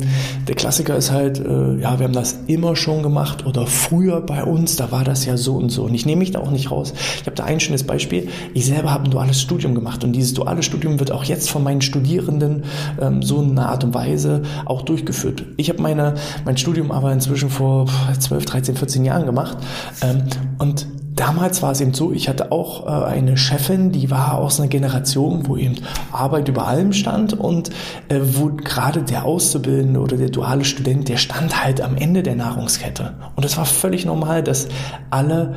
der 0.47 0.55
Klassiker 0.55 0.95
ist 0.95 1.11
halt, 1.11 1.39
äh, 1.39 1.75
ja, 1.79 1.99
wir 1.99 2.05
haben 2.05 2.13
das 2.13 2.39
immer 2.47 2.75
schon 2.75 3.03
gemacht 3.03 3.45
oder 3.45 3.67
früher 3.67 4.21
bei 4.21 4.43
uns, 4.43 4.75
da 4.75 4.91
war 4.91 5.03
das 5.03 5.25
ja 5.25 5.37
so 5.37 5.55
und 5.55 5.69
so. 5.69 5.83
Und 5.83 5.93
ich 5.93 6.05
nehme 6.05 6.19
mich 6.19 6.31
da 6.31 6.39
auch 6.39 6.51
nicht 6.51 6.71
raus. 6.71 6.93
Ich 7.21 7.25
habe 7.25 7.35
da 7.35 7.45
ein 7.45 7.59
schönes 7.59 7.83
Beispiel. 7.83 8.29
Ich 8.53 8.65
selber 8.65 8.91
habe 8.91 9.05
ein 9.05 9.11
duales 9.11 9.41
Studium 9.41 9.75
gemacht 9.75 10.03
und 10.03 10.13
dieses 10.13 10.33
duale 10.33 10.63
Studium 10.63 10.99
wird 10.99 11.11
auch 11.11 11.23
jetzt 11.23 11.49
von 11.49 11.63
meinen 11.63 11.81
Studierenden 11.81 12.63
ähm, 13.01 13.21
so 13.21 13.41
in 13.41 13.51
einer 13.51 13.69
Art 13.69 13.83
und 13.83 13.93
Weise 13.93 14.41
auch 14.65 14.81
durchgeführt. 14.81 15.45
Ich 15.57 15.69
habe 15.69 15.81
meine 15.81 16.15
mein 16.43 16.57
Studium 16.57 16.91
aber 16.91 17.11
inzwischen 17.11 17.49
vor 17.49 17.87
12, 18.17 18.45
13, 18.45 18.75
14 18.75 19.05
Jahren 19.05 19.25
gemacht 19.25 19.57
ähm, 20.01 20.23
und 20.57 20.87
damals 21.15 21.61
war 21.61 21.71
es 21.71 21.81
eben 21.81 21.93
so, 21.93 22.11
ich 22.11 22.27
hatte 22.29 22.51
auch 22.51 22.85
äh, 22.85 23.05
eine 23.05 23.37
Chefin, 23.37 23.91
die 23.91 24.11
war 24.11 24.37
aus 24.37 24.59
einer 24.59 24.69
Generation, 24.69 25.47
wo 25.47 25.55
eben 25.55 25.75
Arbeit 26.11 26.47
über 26.49 26.67
allem 26.67 26.93
stand 26.93 27.33
und 27.33 27.69
äh, 28.09 28.19
wo 28.21 28.49
gerade 28.49 29.01
der 29.01 29.25
Auszubildende 29.25 29.99
oder 29.99 30.17
der 30.17 30.29
duale 30.29 30.65
Student, 30.65 31.07
der 31.09 31.17
stand 31.17 31.63
halt 31.63 31.81
am 31.81 31.95
Ende 31.95 32.21
der 32.21 32.35
Nahrungskette. 32.35 33.13
Und 33.35 33.45
es 33.45 33.57
war 33.57 33.65
völlig 33.65 34.05
normal, 34.05 34.43
dass 34.43 34.67
alle 35.09 35.55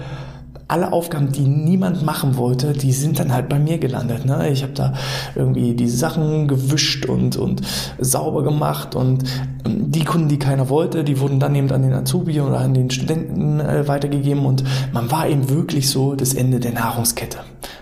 alle 0.68 0.92
Aufgaben, 0.92 1.32
die 1.32 1.48
niemand 1.48 2.02
machen 2.02 2.36
wollte, 2.36 2.74
die 2.74 2.92
sind 2.92 3.18
dann 3.18 3.32
halt 3.32 3.48
bei 3.48 3.58
mir 3.58 3.78
gelandet. 3.78 4.26
Ne? 4.26 4.50
Ich 4.50 4.62
habe 4.62 4.74
da 4.74 4.92
irgendwie 5.34 5.74
die 5.74 5.88
Sachen 5.88 6.46
gewischt 6.46 7.06
und, 7.06 7.36
und 7.38 7.62
sauber 7.98 8.42
gemacht 8.42 8.94
und 8.94 9.24
ähm, 9.64 9.90
die 9.90 10.04
Kunden, 10.04 10.28
die 10.28 10.38
keiner 10.38 10.68
wollte, 10.68 11.04
die 11.04 11.20
wurden 11.20 11.40
dann 11.40 11.54
eben 11.54 11.72
an 11.72 11.82
den 11.82 11.94
Azubi 11.94 12.40
oder 12.42 12.58
an 12.58 12.74
den 12.74 12.90
Studenten 12.90 13.60
äh, 13.60 13.88
weitergegeben 13.88 14.44
und 14.44 14.62
man 14.92 15.10
war 15.10 15.26
eben 15.26 15.48
wirklich 15.48 15.88
so 15.88 16.14
das 16.14 16.34
Ende 16.34 16.60
der 16.60 16.72
Nahrungskette. 16.72 17.38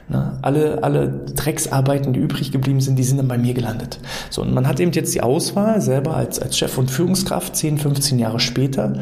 Ne? 0.09 0.39
Alle, 0.43 0.85
alle 0.85 1.09
Drecksarbeiten, 1.35 2.13
die 2.13 2.21
übrig 2.21 2.53
geblieben 2.53 2.81
sind, 2.81 2.97
die 2.97 3.03
sind 3.03 3.17
dann 3.17 3.27
bei 3.27 3.39
mir 3.39 3.55
gelandet. 3.55 3.99
So, 4.31 4.43
und 4.43 4.55
man 4.55 4.69
hat 4.69 4.79
eben 4.79 4.93
jetzt 4.93 5.13
die 5.13 5.23
Auswahl 5.23 5.81
selber 5.81 6.17
als, 6.17 6.39
als 6.39 6.57
Chef 6.57 6.79
und 6.79 6.89
Führungskraft 6.89 7.57
10, 7.57 7.79
15 7.79 8.21
Jahre 8.21 8.39
später 8.39 8.93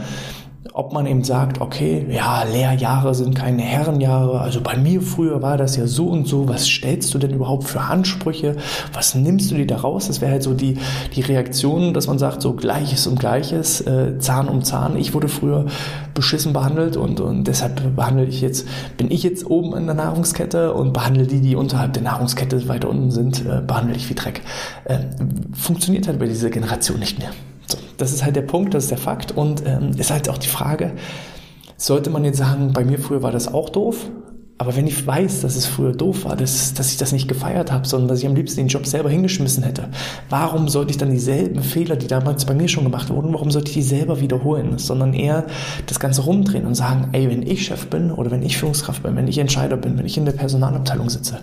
ob 0.77 0.93
man 0.93 1.07
eben 1.07 1.23
sagt, 1.23 1.61
okay, 1.61 2.05
ja, 2.11 2.43
Lehrjahre 2.43 3.15
sind 3.15 3.37
keine 3.37 3.63
Herrenjahre, 3.63 4.41
also 4.41 4.61
bei 4.61 4.77
mir 4.77 5.03
früher 5.03 5.41
war 5.41 5.57
das 5.57 5.77
ja 5.77 5.87
so 5.87 6.09
und 6.09 6.27
so, 6.27 6.49
was 6.49 6.67
stellst 6.67 7.15
du 7.15 7.19
denn 7.19 7.31
überhaupt 7.31 7.63
für 7.63 7.81
Ansprüche, 7.81 8.57
was 8.93 9.15
nimmst 9.15 9.53
du 9.53 9.55
dir 9.55 9.69
da 9.69 9.77
raus? 9.77 10.09
Das 10.09 10.21
wäre 10.21 10.33
halt 10.33 10.43
so 10.43 10.53
die, 10.53 10.77
die 11.15 11.21
Reaktion, 11.21 11.95
dass 11.95 12.09
man 12.09 12.19
sagt, 12.19 12.43
so 12.43 12.55
Gleiches 12.55 13.07
um 13.07 13.15
Gleiches, 13.15 13.83
äh, 13.83 14.19
Zahn 14.19 14.49
um 14.49 14.65
Zahn. 14.65 14.97
Ich 14.97 15.15
wurde 15.15 15.29
früher 15.29 15.67
beschissen 16.13 16.53
behandelt 16.53 16.97
und, 16.97 17.21
und 17.21 17.45
deshalb 17.45 17.95
behandle 17.95 18.25
ich 18.25 18.41
jetzt, 18.41 18.67
bin 18.97 19.13
ich 19.13 19.23
jetzt 19.23 19.47
oben 19.47 19.77
in 19.77 19.87
der 19.87 19.95
Nahrungskette 19.95 20.75
und 20.75 20.93
behandle 20.93 21.29
die, 21.29 21.41
die 21.41 21.55
unterhalb 21.55 21.93
der 21.93 22.03
Nahrungskette 22.03 22.67
weiter 22.67 22.91
unten 22.91 23.13
sind, 23.13 23.47
äh, 23.47 23.63
behandle 23.65 23.95
ich 23.95 24.11
wie 24.11 24.15
Dreck. 24.15 24.43
Äh, 24.87 24.99
funktioniert 25.53 26.09
halt 26.09 26.19
bei 26.19 26.27
dieser 26.27 26.51
Generation 26.51 26.99
nicht 26.99 27.21
mehr. 27.21 27.31
Das 27.97 28.13
ist 28.13 28.25
halt 28.25 28.37
der 28.37 28.43
Punkt, 28.43 28.75
das 28.75 28.85
ist 28.85 28.91
der 28.91 28.99
Fakt. 28.99 29.33
Und 29.33 29.65
ähm, 29.67 29.93
ist 29.97 30.11
halt 30.11 30.29
auch 30.29 30.39
die 30.39 30.49
Frage, 30.49 30.93
sollte 31.77 32.11
man 32.11 32.25
jetzt 32.25 32.39
sagen, 32.39 32.73
bei 32.73 32.85
mir 32.85 32.99
früher 32.99 33.23
war 33.23 33.33
das 33.33 33.53
auch 33.53 33.71
doof, 33.71 34.09
aber 34.65 34.77
wenn 34.77 34.87
ich 34.87 35.07
weiß, 35.07 35.43
dass 35.43 35.57
es 35.57 35.67
früher 35.67 35.93
doof 35.93 36.25
war, 36.25 36.37
dass, 36.37 36.73
dass 36.73 36.91
ich 36.91 36.97
das 36.97 37.13
nicht 37.13 37.29
gefeiert 37.29 37.71
habe, 37.71 37.87
sondern 37.87 38.09
dass 38.09 38.21
ich 38.21 38.27
am 38.27 38.35
liebsten 38.35 38.61
den 38.61 38.69
Job 38.69 38.87
selber 38.87 39.11
hingeschmissen 39.11 39.63
hätte, 39.63 39.91
warum 40.31 40.69
sollte 40.69 40.91
ich 40.91 40.97
dann 40.97 41.11
dieselben 41.11 41.63
Fehler, 41.63 41.97
die 41.97 42.07
damals 42.07 42.47
bei 42.47 42.55
mir 42.55 42.67
schon 42.67 42.85
gemacht 42.85 43.11
wurden, 43.11 43.35
warum 43.35 43.51
sollte 43.51 43.69
ich 43.69 43.75
die 43.75 43.83
selber 43.83 44.23
wiederholen? 44.23 44.79
Sondern 44.79 45.13
eher 45.13 45.45
das 45.85 46.01
Ganze 46.01 46.23
rumdrehen 46.23 46.65
und 46.65 46.75
sagen, 46.75 47.11
ey, 47.13 47.29
wenn 47.29 47.43
ich 47.43 47.67
Chef 47.67 47.89
bin 47.89 48.11
oder 48.11 48.31
wenn 48.31 48.43
ich 48.43 48.57
Führungskraft 48.57 49.03
bin, 49.03 49.17
wenn 49.17 49.29
ich 49.29 49.37
Entscheider 49.37 49.77
bin, 49.77 49.99
wenn 49.99 50.07
ich 50.07 50.17
in 50.17 50.25
der 50.25 50.33
Personalabteilung 50.33 51.11
sitze, 51.11 51.41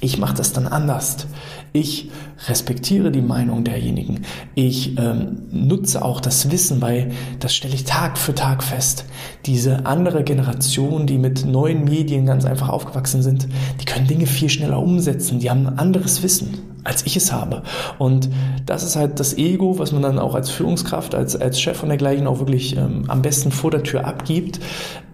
ich 0.00 0.16
mache 0.16 0.34
das 0.34 0.54
dann 0.54 0.66
anders. 0.66 1.26
Ich 1.74 2.10
respektiere 2.48 3.10
die 3.10 3.22
Meinung 3.22 3.64
derjenigen. 3.64 4.22
Ich 4.54 4.98
ähm, 4.98 5.42
nutze 5.50 6.04
auch 6.04 6.20
das 6.20 6.50
Wissen, 6.50 6.82
weil 6.82 7.12
das 7.38 7.54
stelle 7.54 7.74
ich 7.74 7.84
Tag 7.84 8.18
für 8.18 8.34
Tag 8.34 8.62
fest. 8.62 9.04
Diese 9.46 9.86
andere 9.86 10.24
Generation, 10.24 11.06
die 11.06 11.18
mit 11.18 11.46
neuen 11.46 11.84
Medien 11.84 12.26
ganz 12.26 12.44
einfach 12.44 12.61
aufgewachsen 12.68 13.22
sind, 13.22 13.48
die 13.80 13.84
können 13.84 14.06
Dinge 14.06 14.26
viel 14.26 14.48
schneller 14.48 14.78
umsetzen. 14.78 15.38
Die 15.38 15.50
haben 15.50 15.66
ein 15.66 15.78
anderes 15.78 16.22
Wissen, 16.22 16.58
als 16.84 17.06
ich 17.06 17.16
es 17.16 17.32
habe. 17.32 17.62
Und 17.98 18.28
das 18.66 18.82
ist 18.82 18.96
halt 18.96 19.20
das 19.20 19.36
Ego, 19.36 19.78
was 19.78 19.92
man 19.92 20.02
dann 20.02 20.18
auch 20.18 20.34
als 20.34 20.50
Führungskraft, 20.50 21.14
als, 21.14 21.36
als 21.36 21.60
Chef 21.60 21.82
und 21.82 21.88
dergleichen 21.88 22.26
auch 22.26 22.38
wirklich 22.38 22.76
ähm, 22.76 23.04
am 23.08 23.22
besten 23.22 23.52
vor 23.52 23.70
der 23.70 23.82
Tür 23.82 24.06
abgibt. 24.06 24.60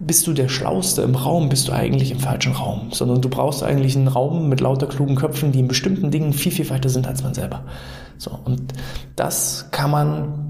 Bist 0.00 0.26
du 0.26 0.32
der 0.32 0.48
Schlauste 0.48 1.02
im 1.02 1.14
Raum, 1.14 1.48
bist 1.48 1.68
du 1.68 1.72
eigentlich 1.72 2.10
im 2.10 2.20
falschen 2.20 2.52
Raum. 2.52 2.88
Sondern 2.92 3.20
du 3.20 3.28
brauchst 3.28 3.62
eigentlich 3.62 3.96
einen 3.96 4.08
Raum 4.08 4.48
mit 4.48 4.60
lauter 4.60 4.86
klugen 4.86 5.16
Köpfen, 5.16 5.52
die 5.52 5.60
in 5.60 5.68
bestimmten 5.68 6.10
Dingen 6.10 6.32
viel, 6.32 6.52
viel 6.52 6.70
weiter 6.70 6.88
sind 6.88 7.06
als 7.06 7.22
man 7.22 7.34
selber. 7.34 7.64
So, 8.16 8.36
und 8.44 8.72
das 9.16 9.68
kann 9.70 9.90
man 9.90 10.47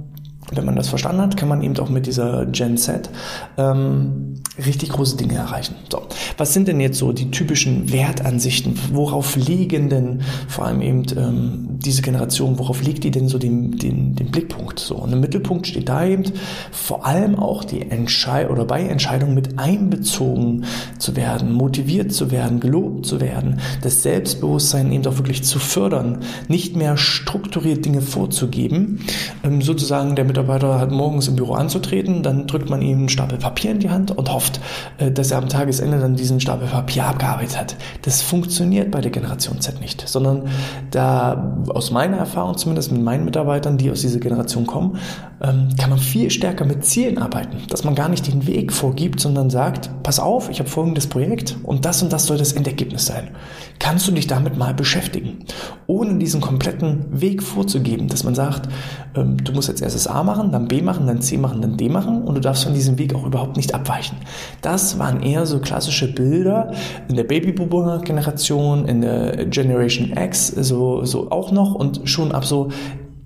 wenn 0.52 0.64
man 0.64 0.76
das 0.76 0.88
verstanden 0.88 1.23
hat, 1.23 1.37
kann 1.37 1.49
man 1.49 1.62
eben 1.62 1.76
auch 1.78 1.90
mit 1.90 2.07
dieser 2.07 2.47
Gen 2.47 2.76
Z 2.76 3.11
ähm, 3.57 4.35
richtig 4.64 4.90
große 4.90 5.17
Dinge 5.17 5.35
erreichen. 5.35 5.76
So, 5.90 6.02
was 6.37 6.52
sind 6.52 6.69
denn 6.69 6.81
jetzt 6.81 6.99
so 6.99 7.12
die 7.12 7.31
typischen 7.31 7.93
Wertansichten? 7.93 8.78
Worauf 8.93 9.37
liegen 9.37 9.88
denn 9.88 10.23
vor 10.49 10.67
allem 10.67 10.83
eben 10.83 11.05
ähm, 11.17 11.78
diese 11.78 12.02
Generation, 12.02 12.59
worauf 12.59 12.83
liegt 12.83 13.05
die 13.05 13.11
denn 13.11 13.28
so 13.28 13.38
den, 13.38 13.78
den, 13.78 14.14
den 14.14 14.31
Blickpunkt? 14.31 14.78
So, 14.81 14.97
und 14.97 15.12
im 15.12 15.21
Mittelpunkt 15.21 15.67
steht 15.67 15.88
da 15.88 16.05
eben 16.05 16.25
vor 16.73 17.07
allem 17.07 17.37
auch 17.37 17.64
die 17.64 17.83
Entscheidung 17.90 18.52
oder 18.52 18.64
bei 18.64 18.83
Entscheidungen 18.83 19.35
mit 19.35 19.59
einbezogen 19.59 20.64
zu 20.99 21.17
werden, 21.17 21.52
motiviert 21.52 22.12
zu 22.12 22.31
werden, 22.31 22.61
gelobt 22.61 23.07
zu 23.07 23.21
werden, 23.21 23.61
das 23.83 24.02
Selbstbewusstsein 24.02 24.90
eben 24.93 25.07
auch 25.07 25.19
wirklich 25.19 25.45
zu 25.45 25.59
fördern, 25.59 26.19
nicht 26.49 26.76
mehr 26.76 26.97
strukturiert 26.97 27.85
Dinge 27.85 28.00
vorzugeben. 28.00 29.00
Ähm, 29.45 29.62
sozusagen 29.62 30.17
der 30.17 30.25
Mitarbeiter 30.38 30.78
hat 30.78 30.92
morgens 30.92 31.26
im 31.26 31.35
Büro 31.35 31.54
anzutreten, 31.54 32.23
dann 32.23 32.47
drückt 32.47 32.71
man 32.71 32.80
ihm 32.80 32.99
einen 32.99 33.09
Stapel 33.09 33.38
Papier 33.38 33.73
in 33.73 33.80
die 33.80 33.90
Hand 33.90 34.12
und 34.12 34.33
hofft, 34.33 34.61
äh, 34.99 35.11
dass 35.11 35.33
er 35.33 35.38
am 35.38 35.49
Tagesende 35.49 35.99
dann 35.99 36.14
diesen 36.14 36.40
Stapel 36.40 36.68
Papier 36.68 37.07
abgearbeitet 37.07 37.59
hat. 37.59 37.76
Das 38.02 38.23
funktioniert 38.23 38.92
bei 38.92 39.00
der 39.00 39.11
Generation 39.11 39.61
Z 39.61 39.80
nicht, 39.80 40.07
sondern 40.09 40.45
da 40.92 41.57
aus 41.68 41.90
meiner 41.90 42.18
Erfahrung 42.18 42.57
zumindest 42.57 42.92
mit 42.92 43.02
meinen 43.02 43.25
Mitarbeitern, 43.25 43.78
die 43.78 43.90
aus 43.90 44.00
dieser 44.00 44.21
Generation 44.21 44.66
kommen, 44.66 44.99
ähm, 45.40 45.68
kann 45.78 45.90
man 45.90 45.99
viel 45.99 46.30
stärker 46.30 46.64
mit 46.64 46.85
Zielen 46.85 47.18
arbeiten, 47.18 47.59
dass 47.68 47.85
man 47.85 47.95
gar 47.95 48.09
nicht 48.09 48.26
den 48.26 48.47
Weg 48.47 48.73
vorgibt, 48.73 49.21
sondern 49.21 49.50
sagt, 49.50 49.90
pass 50.02 50.18
auf, 50.18 50.50
ich 50.50 50.59
habe 50.59 50.68
folgendes 50.68 51.07
Projekt 51.07 51.57
und 51.62 51.85
das 51.85 52.02
und 52.02 52.12
das 52.12 52.26
soll 52.26 52.38
das 52.38 52.52
Endergebnis 52.52 53.07
sein. 53.07 53.30
Kannst 53.78 54.09
du 54.09 54.12
dich 54.12 54.26
damit 54.26 54.57
mal 54.57 54.75
beschäftigen, 54.75 55.38
ohne 55.87 56.18
diesen 56.18 56.40
kompletten 56.40 57.21
Weg 57.21 57.42
vorzugeben, 57.42 58.09
dass 58.09 58.25
man 58.25 58.35
sagt, 58.35 58.68
ähm, 59.14 59.37
du 59.42 59.52
musst 59.52 59.68
jetzt 59.68 59.83
erstes 59.83 60.07
A 60.07 60.25
machen, 60.25 60.50
dann 60.50 60.66
B 60.66 60.83
machen, 60.83 61.07
dann 61.07 61.23
C 61.23 61.37
machen, 61.37 61.62
dann 61.62 61.76
D 61.76 61.88
machen 61.88 62.23
und 62.23 62.35
du 62.35 62.40
darfst 62.40 62.64
von 62.64 62.75
diesem 62.75 62.99
Weg 62.99 63.14
auch 63.14 63.25
überhaupt 63.25 63.57
nicht 63.57 63.75
abweichen. 63.75 64.16
Das 64.62 64.99
waren 64.99 65.23
eher 65.23 65.47
so 65.47 65.61
klassische 65.61 66.12
Bilder 66.12 66.73
in 67.09 67.14
der 67.14 67.25
Babyboomer-Generation, 67.25 68.87
in 68.87 69.02
der 69.02 69.47
Generation 69.47 70.16
X, 70.16 70.49
so, 70.49 71.04
so 71.04 71.30
auch 71.30 71.52
noch 71.52 71.75
und 71.75 72.09
schon 72.09 72.33
ab 72.33 72.45
so 72.45 72.71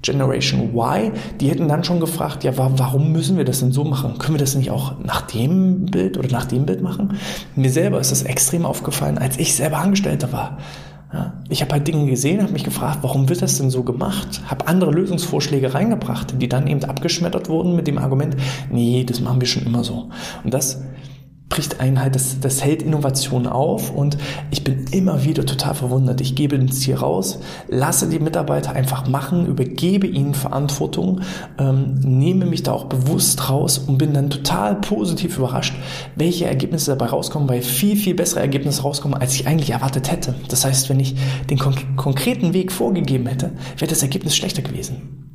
Generation 0.03 0.75
Y, 0.75 1.13
die 1.41 1.49
hätten 1.49 1.69
dann 1.69 1.85
schon 1.85 2.01
gefragt, 2.01 2.45
ja, 2.45 2.53
warum 2.57 3.13
müssen 3.13 3.37
wir 3.37 3.45
das 3.45 3.61
denn 3.61 3.73
so 3.73 3.85
machen? 3.85 4.19
Können 4.19 4.35
wir 4.35 4.41
das 4.41 4.55
nicht 4.55 4.71
auch 4.71 4.99
nach 5.03 5.23
dem 5.23 5.87
Bild 5.87 6.19
oder 6.19 6.29
nach 6.29 6.45
dem 6.45 6.67
Bild 6.67 6.83
machen? 6.83 7.17
Mir 7.55 7.71
selber 7.71 8.01
ist 8.01 8.11
das 8.11 8.23
extrem 8.25 8.67
aufgefallen, 8.67 9.19
als 9.19 9.39
ich 9.39 9.55
selber 9.55 9.79
Angestellter 9.79 10.33
war. 10.33 10.59
Ja, 11.13 11.35
ich 11.51 11.61
habe 11.61 11.73
halt 11.73 11.87
Dinge 11.87 12.07
gesehen, 12.07 12.43
habe 12.43 12.55
mich 12.55 12.65
gefragt, 12.65 13.01
warum 13.03 13.29
wird 13.29 13.43
das 13.43 13.59
denn 13.59 13.69
so 13.69 13.83
gemacht? 13.83 14.41
Habe 14.47 14.67
andere 14.67 14.91
Lösungsvorschläge 14.91 15.75
reingebracht, 15.75 16.41
die 16.41 16.49
dann 16.49 16.67
eben 16.67 16.83
abgeschmettert 16.85 17.51
wurden 17.51 17.77
mit 17.77 17.87
dem 17.87 17.99
Argument, 17.99 18.35
nee, 18.71 19.05
das 19.05 19.21
machen 19.21 19.41
wir 19.41 19.47
schon 19.47 19.65
immer 19.65 19.85
so. 19.85 20.09
Und 20.43 20.55
das 20.55 20.81
bricht 21.53 21.81
einen 21.81 22.01
halt, 22.01 22.15
das, 22.15 22.41
das 22.41 22.65
hält 22.65 22.83
Innovation 22.83 23.47
auf 23.47 23.91
und 23.91 24.17
ich 24.51 24.65
bin 24.65 24.87
immer 24.91 25.23
wieder 25.25 25.45
total 25.45 25.75
verwundert. 25.75 26.23
Ich 26.23 26.35
gebe 26.35 26.57
ins 26.57 26.81
Ziel 26.81 26.95
raus, 26.95 27.41
lasse 27.69 28.09
die 28.09 28.21
Mitarbeiter 28.21 28.73
einfach 28.73 29.07
machen, 29.07 29.45
übergebe 29.45 30.07
ihnen 30.07 30.33
Verantwortung, 30.33 31.21
ähm, 31.59 31.97
nehme 32.01 32.47
mich 32.47 32.63
da 32.63 32.73
auch 32.73 32.85
bewusst 32.85 33.51
raus 33.51 33.77
und 33.77 33.99
bin 33.99 34.15
dann 34.15 34.31
total 34.31 34.77
positiv 34.77 35.37
überrascht, 35.37 35.75
welche 36.17 36.47
Ergebnisse 36.47 36.93
dabei 36.93 37.11
rauskommen, 37.11 37.51
weil 37.51 37.61
viel, 37.61 37.97
viel 37.97 38.15
bessere 38.15 38.41
Ergebnisse 38.41 38.81
rauskommen, 38.81 39.19
als 39.19 39.35
ich 39.35 39.47
eigentlich 39.47 39.73
erwartet 39.73 40.11
hätte. 40.11 40.35
Das 40.49 40.65
heißt, 40.65 40.89
wenn 40.89 41.01
ich 41.01 41.17
den 41.51 41.59
konk 41.59 41.99
konkreten 41.99 42.55
Weg 42.55 42.73
vorgegeben 42.73 43.27
hätte, 43.27 43.53
wäre 43.77 43.91
das 43.91 44.03
Ergebnis 44.03 44.35
schlechter 44.35 44.63
gewesen. 44.63 45.29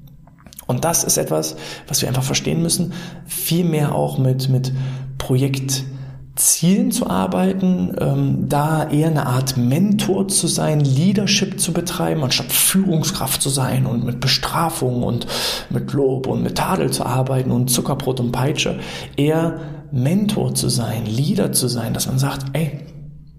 Und 0.65 0.83
das 0.83 1.03
ist 1.03 1.17
etwas, 1.17 1.57
was 1.87 2.01
wir 2.01 2.09
einfach 2.09 2.23
verstehen 2.23 2.63
müssen, 2.63 2.93
viel 3.27 3.65
mehr 3.65 3.93
auch 3.93 4.17
mit, 4.17 4.49
mit 4.49 4.73
Projekt, 5.19 5.83
Zielen 6.37 6.91
zu 6.91 7.09
arbeiten, 7.09 7.95
ähm, 7.99 8.49
da 8.49 8.89
eher 8.89 9.07
eine 9.07 9.25
Art 9.25 9.57
Mentor 9.57 10.27
zu 10.27 10.47
sein, 10.47 10.79
Leadership 10.79 11.59
zu 11.59 11.73
betreiben, 11.73 12.23
anstatt 12.23 12.51
Führungskraft 12.51 13.41
zu 13.41 13.49
sein 13.49 13.85
und 13.85 14.05
mit 14.05 14.19
Bestrafung 14.19 15.03
und 15.03 15.27
mit 15.69 15.91
Lob 15.93 16.27
und 16.27 16.43
mit 16.43 16.55
Tadel 16.55 16.91
zu 16.91 17.05
arbeiten 17.05 17.51
und 17.51 17.69
Zuckerbrot 17.69 18.19
und 18.19 18.31
Peitsche, 18.31 18.79
eher 19.15 19.59
Mentor 19.91 20.53
zu 20.53 20.69
sein, 20.69 21.05
Leader 21.05 21.51
zu 21.51 21.67
sein, 21.67 21.93
dass 21.93 22.07
man 22.07 22.19
sagt, 22.19 22.45
ey, 22.53 22.79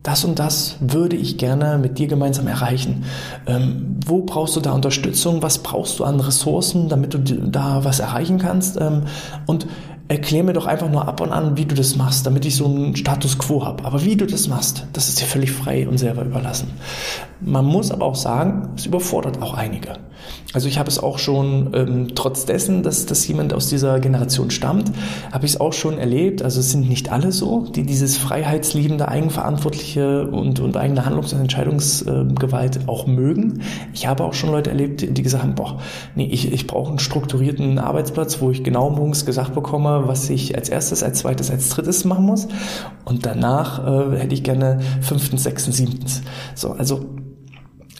das 0.02 0.24
und 0.24 0.38
das 0.38 0.76
würde 0.80 1.16
ich 1.16 1.38
gerne 1.38 1.76
mit 1.76 1.98
dir 1.98 2.06
gemeinsam 2.06 2.46
erreichen. 2.46 3.04
Ähm, 3.46 3.96
wo 4.06 4.22
brauchst 4.22 4.56
du 4.56 4.60
da 4.60 4.72
Unterstützung? 4.72 5.42
Was 5.42 5.58
brauchst 5.58 5.98
du 5.98 6.04
an 6.04 6.20
Ressourcen, 6.20 6.88
damit 6.88 7.12
du 7.12 7.18
da 7.18 7.84
was 7.84 7.98
erreichen 8.00 8.38
kannst? 8.38 8.80
Ähm, 8.80 9.02
und 9.46 9.66
erklär 10.08 10.42
mir 10.42 10.54
doch 10.54 10.66
einfach 10.66 10.90
nur 10.90 11.06
ab 11.06 11.20
und 11.20 11.32
an, 11.32 11.56
wie 11.56 11.66
du 11.66 11.74
das 11.74 11.96
machst, 11.96 12.26
damit 12.26 12.46
ich 12.46 12.56
so 12.56 12.64
einen 12.64 12.96
Status 12.96 13.38
quo 13.38 13.64
habe. 13.64 13.84
Aber 13.84 14.04
wie 14.04 14.16
du 14.16 14.26
das 14.26 14.48
machst, 14.48 14.86
das 14.94 15.08
ist 15.08 15.20
dir 15.20 15.26
völlig 15.26 15.52
frei 15.52 15.86
und 15.86 15.98
selber 15.98 16.24
überlassen. 16.24 16.72
Man 17.40 17.66
muss 17.66 17.90
aber 17.90 18.06
auch 18.06 18.14
sagen, 18.14 18.70
es 18.76 18.86
überfordert 18.86 19.42
auch 19.42 19.54
einige. 19.54 19.98
Also 20.54 20.66
ich 20.66 20.78
habe 20.78 20.88
es 20.88 20.98
auch 20.98 21.18
schon, 21.18 21.70
ähm, 21.74 22.14
trotz 22.14 22.46
dessen, 22.46 22.82
dass, 22.82 23.04
dass 23.04 23.28
jemand 23.28 23.52
aus 23.52 23.68
dieser 23.68 24.00
Generation 24.00 24.50
stammt, 24.50 24.90
habe 25.30 25.44
ich 25.44 25.52
es 25.52 25.60
auch 25.60 25.74
schon 25.74 25.98
erlebt. 25.98 26.42
Also 26.42 26.60
es 26.60 26.70
sind 26.70 26.88
nicht 26.88 27.12
alle 27.12 27.32
so, 27.32 27.66
die 27.66 27.84
dieses 27.84 28.16
freiheitsliebende, 28.16 29.08
eigenverantwortliche 29.08 30.26
und, 30.26 30.60
und 30.60 30.76
eigene 30.76 31.04
Handlungs- 31.04 31.34
und 31.34 31.40
Entscheidungsgewalt 31.40 32.88
auch 32.88 33.06
mögen. 33.06 33.60
Ich 33.92 34.06
habe 34.06 34.24
auch 34.24 34.32
schon 34.32 34.50
Leute 34.50 34.70
erlebt, 34.70 35.02
die 35.02 35.22
gesagt 35.22 35.42
haben, 35.42 35.54
boah, 35.54 35.80
nee, 36.14 36.28
ich, 36.30 36.50
ich 36.50 36.66
brauche 36.66 36.88
einen 36.88 36.98
strukturierten 36.98 37.78
Arbeitsplatz, 37.78 38.40
wo 38.40 38.50
ich 38.50 38.64
genau 38.64 38.88
morgens 38.88 39.26
gesagt 39.26 39.54
bekomme, 39.54 40.04
was 40.06 40.30
ich 40.30 40.56
als 40.56 40.70
erstes, 40.70 41.02
als 41.02 41.18
zweites, 41.18 41.50
als 41.50 41.68
drittes 41.68 42.06
machen 42.06 42.24
muss. 42.24 42.48
Und 43.04 43.26
danach 43.26 43.86
äh, 43.86 44.18
hätte 44.18 44.34
ich 44.34 44.44
gerne 44.44 44.80
fünftens, 45.02 45.42
sechstens, 45.42 45.76
siebtens. 45.76 46.22
So, 46.54 46.72
also 46.72 47.04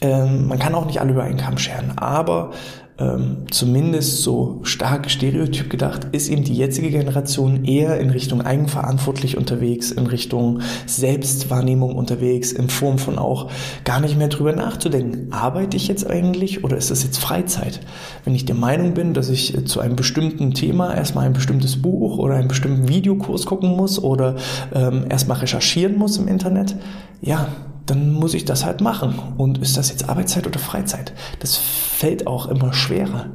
ähm, 0.01 0.49
man 0.49 0.59
kann 0.59 0.75
auch 0.75 0.87
nicht 0.87 1.01
alle 1.01 1.13
über 1.13 1.25
einen 1.25 1.39
Kamm 1.39 1.59
scheren, 1.59 1.99
aber 1.99 2.53
ähm, 3.01 3.45
zumindest 3.51 4.23
so 4.23 4.59
stark 4.65 5.09
stereotyp 5.09 5.71
gedacht, 5.71 6.09
ist 6.11 6.29
eben 6.29 6.43
die 6.43 6.55
jetzige 6.55 6.91
Generation 6.91 7.65
eher 7.65 8.01
in 8.01 8.11
Richtung 8.11 8.43
eigenverantwortlich 8.43 9.37
unterwegs, 9.37 9.93
in 9.93 10.09
Richtung 10.09 10.61
Selbstwahrnehmung 10.87 11.95
unterwegs, 11.95 12.51
in 12.51 12.69
Form 12.69 12.99
von 12.99 13.19
auch 13.19 13.51
gar 13.85 14.01
nicht 14.01 14.19
mehr 14.19 14.27
drüber 14.27 14.53
nachzudenken, 14.53 15.33
arbeite 15.33 15.77
ich 15.77 15.87
jetzt 15.87 16.11
eigentlich 16.11 16.65
oder 16.65 16.77
ist 16.77 16.91
das 16.91 17.05
jetzt 17.05 17.19
Freizeit? 17.19 17.81
Wenn 18.25 18.35
ich 18.35 18.47
der 18.47 18.57
Meinung 18.57 18.95
bin, 18.95 19.15
dass 19.15 19.29
ich 19.29 19.57
äh, 19.57 19.65
zu 19.65 19.79
einem 19.79 19.95
bestimmten 19.95 20.55
Thema 20.55 20.93
erstmal 20.93 21.27
ein 21.27 21.33
bestimmtes 21.33 21.81
Buch 21.81 22.19
oder 22.19 22.35
einen 22.35 22.49
bestimmten 22.49 22.89
Videokurs 22.89 23.47
gucken 23.47 23.77
muss 23.77 24.03
oder 24.03 24.35
ähm, 24.75 25.05
erstmal 25.09 25.39
recherchieren 25.39 25.97
muss 25.97 26.17
im 26.17 26.27
Internet, 26.27 26.75
ja, 27.21 27.47
dann 27.91 28.13
muss 28.13 28.35
ich 28.35 28.45
das 28.45 28.65
halt 28.65 28.81
machen. 28.81 29.15
Und 29.37 29.59
ist 29.59 29.77
das 29.77 29.91
jetzt 29.91 30.09
Arbeitszeit 30.09 30.47
oder 30.47 30.59
Freizeit? 30.59 31.13
Das 31.41 31.57
fällt 31.57 32.27
auch 32.27 32.47
immer 32.47 32.73
schwerer. 32.73 33.27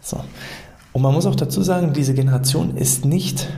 So. 0.00 0.20
Und 0.92 1.02
man 1.02 1.14
muss 1.14 1.26
auch 1.26 1.36
dazu 1.36 1.62
sagen, 1.62 1.92
diese 1.92 2.14
Generation 2.14 2.76
ist 2.76 3.04
nicht 3.04 3.48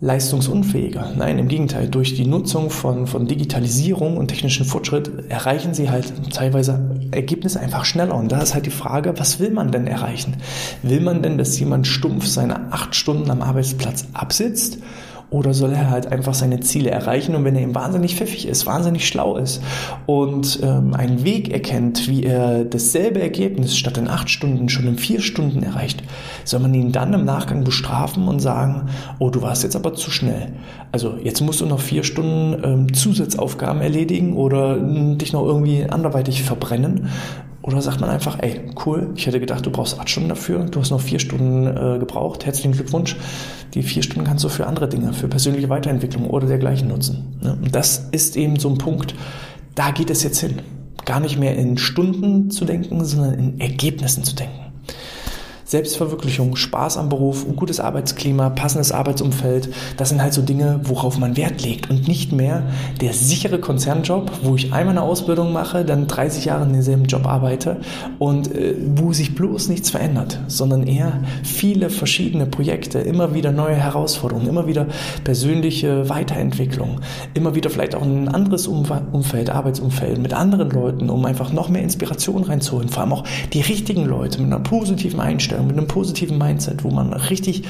leistungsunfähiger. 0.00 1.12
Nein, 1.16 1.38
im 1.38 1.48
Gegenteil. 1.48 1.88
Durch 1.88 2.14
die 2.14 2.26
Nutzung 2.26 2.68
von, 2.68 3.06
von 3.06 3.26
Digitalisierung 3.26 4.18
und 4.18 4.28
technischen 4.28 4.66
Fortschritt 4.66 5.30
erreichen 5.30 5.72
sie 5.72 5.88
halt 5.88 6.12
teilweise 6.30 7.00
Ergebnisse 7.10 7.60
einfach 7.60 7.86
schneller. 7.86 8.14
Und 8.14 8.30
da 8.30 8.42
ist 8.42 8.54
halt 8.54 8.66
die 8.66 8.70
Frage, 8.70 9.14
was 9.18 9.40
will 9.40 9.50
man 9.50 9.72
denn 9.72 9.86
erreichen? 9.86 10.36
Will 10.82 11.00
man 11.00 11.22
denn, 11.22 11.38
dass 11.38 11.58
jemand 11.58 11.86
stumpf 11.86 12.26
seine 12.26 12.72
acht 12.72 12.94
Stunden 12.94 13.30
am 13.30 13.40
Arbeitsplatz 13.40 14.06
absitzt? 14.12 14.78
Oder 15.34 15.52
soll 15.52 15.72
er 15.72 15.90
halt 15.90 16.12
einfach 16.12 16.32
seine 16.32 16.60
Ziele 16.60 16.92
erreichen? 16.92 17.34
Und 17.34 17.42
wenn 17.42 17.56
er 17.56 17.62
eben 17.62 17.74
wahnsinnig 17.74 18.14
pfiffig 18.14 18.46
ist, 18.46 18.66
wahnsinnig 18.66 19.08
schlau 19.08 19.36
ist 19.36 19.60
und 20.06 20.60
ähm, 20.62 20.94
einen 20.94 21.24
Weg 21.24 21.52
erkennt, 21.52 22.06
wie 22.06 22.22
er 22.22 22.64
dasselbe 22.64 23.20
Ergebnis 23.20 23.76
statt 23.76 23.98
in 23.98 24.06
acht 24.06 24.30
Stunden 24.30 24.68
schon 24.68 24.86
in 24.86 24.96
vier 24.96 25.20
Stunden 25.20 25.64
erreicht, 25.64 26.04
soll 26.44 26.60
man 26.60 26.72
ihn 26.72 26.92
dann 26.92 27.12
im 27.14 27.24
Nachgang 27.24 27.64
bestrafen 27.64 28.28
und 28.28 28.38
sagen, 28.38 28.90
oh, 29.18 29.28
du 29.28 29.42
warst 29.42 29.64
jetzt 29.64 29.74
aber 29.74 29.94
zu 29.94 30.12
schnell. 30.12 30.52
Also 30.92 31.16
jetzt 31.20 31.40
musst 31.40 31.60
du 31.60 31.66
noch 31.66 31.80
vier 31.80 32.04
Stunden 32.04 32.62
ähm, 32.62 32.94
Zusatzaufgaben 32.94 33.82
erledigen 33.82 34.36
oder 34.36 34.76
äh, 34.76 35.16
dich 35.16 35.32
noch 35.32 35.44
irgendwie 35.44 35.82
anderweitig 35.82 36.44
verbrennen. 36.44 37.08
Oder 37.64 37.80
sagt 37.80 37.98
man 37.98 38.10
einfach, 38.10 38.38
ey, 38.42 38.60
cool, 38.84 39.14
ich 39.16 39.26
hätte 39.26 39.40
gedacht, 39.40 39.64
du 39.64 39.70
brauchst 39.70 39.98
acht 39.98 40.10
Stunden 40.10 40.28
dafür, 40.28 40.64
du 40.64 40.80
hast 40.80 40.90
noch 40.90 41.00
vier 41.00 41.18
Stunden 41.18 41.66
äh, 41.66 41.98
gebraucht, 41.98 42.44
herzlichen 42.44 42.72
Glückwunsch. 42.72 43.16
Die 43.72 43.82
vier 43.82 44.02
Stunden 44.02 44.26
kannst 44.26 44.44
du 44.44 44.50
für 44.50 44.66
andere 44.66 44.86
Dinge, 44.86 45.14
für 45.14 45.28
persönliche 45.28 45.70
Weiterentwicklung 45.70 46.28
oder 46.28 46.46
dergleichen 46.46 46.88
nutzen. 46.88 47.38
Ne? 47.42 47.56
Und 47.62 47.74
das 47.74 48.06
ist 48.12 48.36
eben 48.36 48.58
so 48.58 48.68
ein 48.68 48.76
Punkt, 48.76 49.14
da 49.74 49.92
geht 49.92 50.10
es 50.10 50.22
jetzt 50.22 50.40
hin. 50.40 50.60
Gar 51.06 51.20
nicht 51.20 51.38
mehr 51.38 51.56
in 51.56 51.78
Stunden 51.78 52.50
zu 52.50 52.66
denken, 52.66 53.02
sondern 53.02 53.32
in 53.32 53.58
Ergebnissen 53.58 54.24
zu 54.24 54.34
denken. 54.34 54.73
Selbstverwirklichung, 55.64 56.56
Spaß 56.56 56.98
am 56.98 57.08
Beruf, 57.08 57.46
ein 57.46 57.56
gutes 57.56 57.80
Arbeitsklima, 57.80 58.50
passendes 58.50 58.92
Arbeitsumfeld, 58.92 59.70
das 59.96 60.10
sind 60.10 60.22
halt 60.22 60.34
so 60.34 60.42
Dinge, 60.42 60.80
worauf 60.84 61.18
man 61.18 61.36
Wert 61.36 61.62
legt 61.62 61.88
und 61.90 62.06
nicht 62.06 62.32
mehr 62.32 62.64
der 63.00 63.14
sichere 63.14 63.58
Konzernjob, 63.58 64.30
wo 64.42 64.56
ich 64.56 64.72
einmal 64.72 64.96
eine 64.96 65.02
Ausbildung 65.02 65.52
mache, 65.52 65.84
dann 65.84 66.06
30 66.06 66.44
Jahre 66.44 66.64
in 66.64 66.72
demselben 66.74 67.04
Job 67.04 67.26
arbeite 67.26 67.78
und 68.18 68.54
äh, 68.54 68.74
wo 68.94 69.12
sich 69.12 69.34
bloß 69.34 69.68
nichts 69.68 69.90
verändert, 69.90 70.38
sondern 70.48 70.86
eher 70.86 71.22
viele 71.42 71.88
verschiedene 71.88 72.46
Projekte, 72.46 72.98
immer 72.98 73.34
wieder 73.34 73.50
neue 73.50 73.76
Herausforderungen, 73.76 74.48
immer 74.48 74.66
wieder 74.66 74.86
persönliche 75.24 76.08
Weiterentwicklung, 76.08 77.00
immer 77.32 77.54
wieder 77.54 77.70
vielleicht 77.70 77.94
auch 77.94 78.02
ein 78.02 78.28
anderes 78.28 78.66
Umfeld, 78.66 79.50
Arbeitsumfeld 79.50 80.18
mit 80.18 80.34
anderen 80.34 80.70
Leuten, 80.70 81.08
um 81.08 81.24
einfach 81.24 81.52
noch 81.52 81.68
mehr 81.70 81.82
Inspiration 81.82 82.44
reinzuholen, 82.44 82.88
vor 82.90 83.02
allem 83.02 83.12
auch 83.14 83.24
die 83.52 83.60
richtigen 83.60 84.04
Leute 84.04 84.40
mit 84.42 84.52
einer 84.52 84.62
positiven 84.62 85.20
Einstellung 85.20 85.53
Einstellung, 85.54 85.66
mit 85.66 85.78
einem 85.78 85.86
positiven 85.86 86.38
Mindset, 86.38 86.84
wo 86.84 86.90
man 86.90 87.12
richtig 87.12 87.64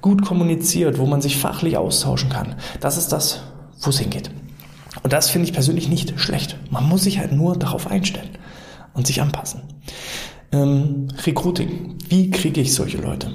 gut 0.00 0.24
kommuniziert, 0.24 0.98
wo 0.98 1.06
man 1.06 1.20
sich 1.20 1.36
fachlich 1.36 1.76
austauschen 1.76 2.30
kann. 2.30 2.56
Das 2.80 2.96
ist 2.98 3.12
das, 3.12 3.42
wo 3.80 3.90
es 3.90 3.98
hingeht. 3.98 4.30
Und 5.02 5.12
das 5.12 5.30
finde 5.30 5.46
ich 5.46 5.54
persönlich 5.54 5.88
nicht 5.88 6.18
schlecht. 6.18 6.56
Man 6.70 6.88
muss 6.88 7.04
sich 7.04 7.18
halt 7.18 7.32
nur 7.32 7.56
darauf 7.56 7.86
einstellen 7.90 8.30
und 8.94 9.06
sich 9.06 9.22
anpassen. 9.22 9.62
Ähm, 10.50 11.08
Recruiting. 11.26 11.96
Wie 12.08 12.30
kriege 12.30 12.60
ich 12.60 12.74
solche 12.74 12.98
Leute? 12.98 13.32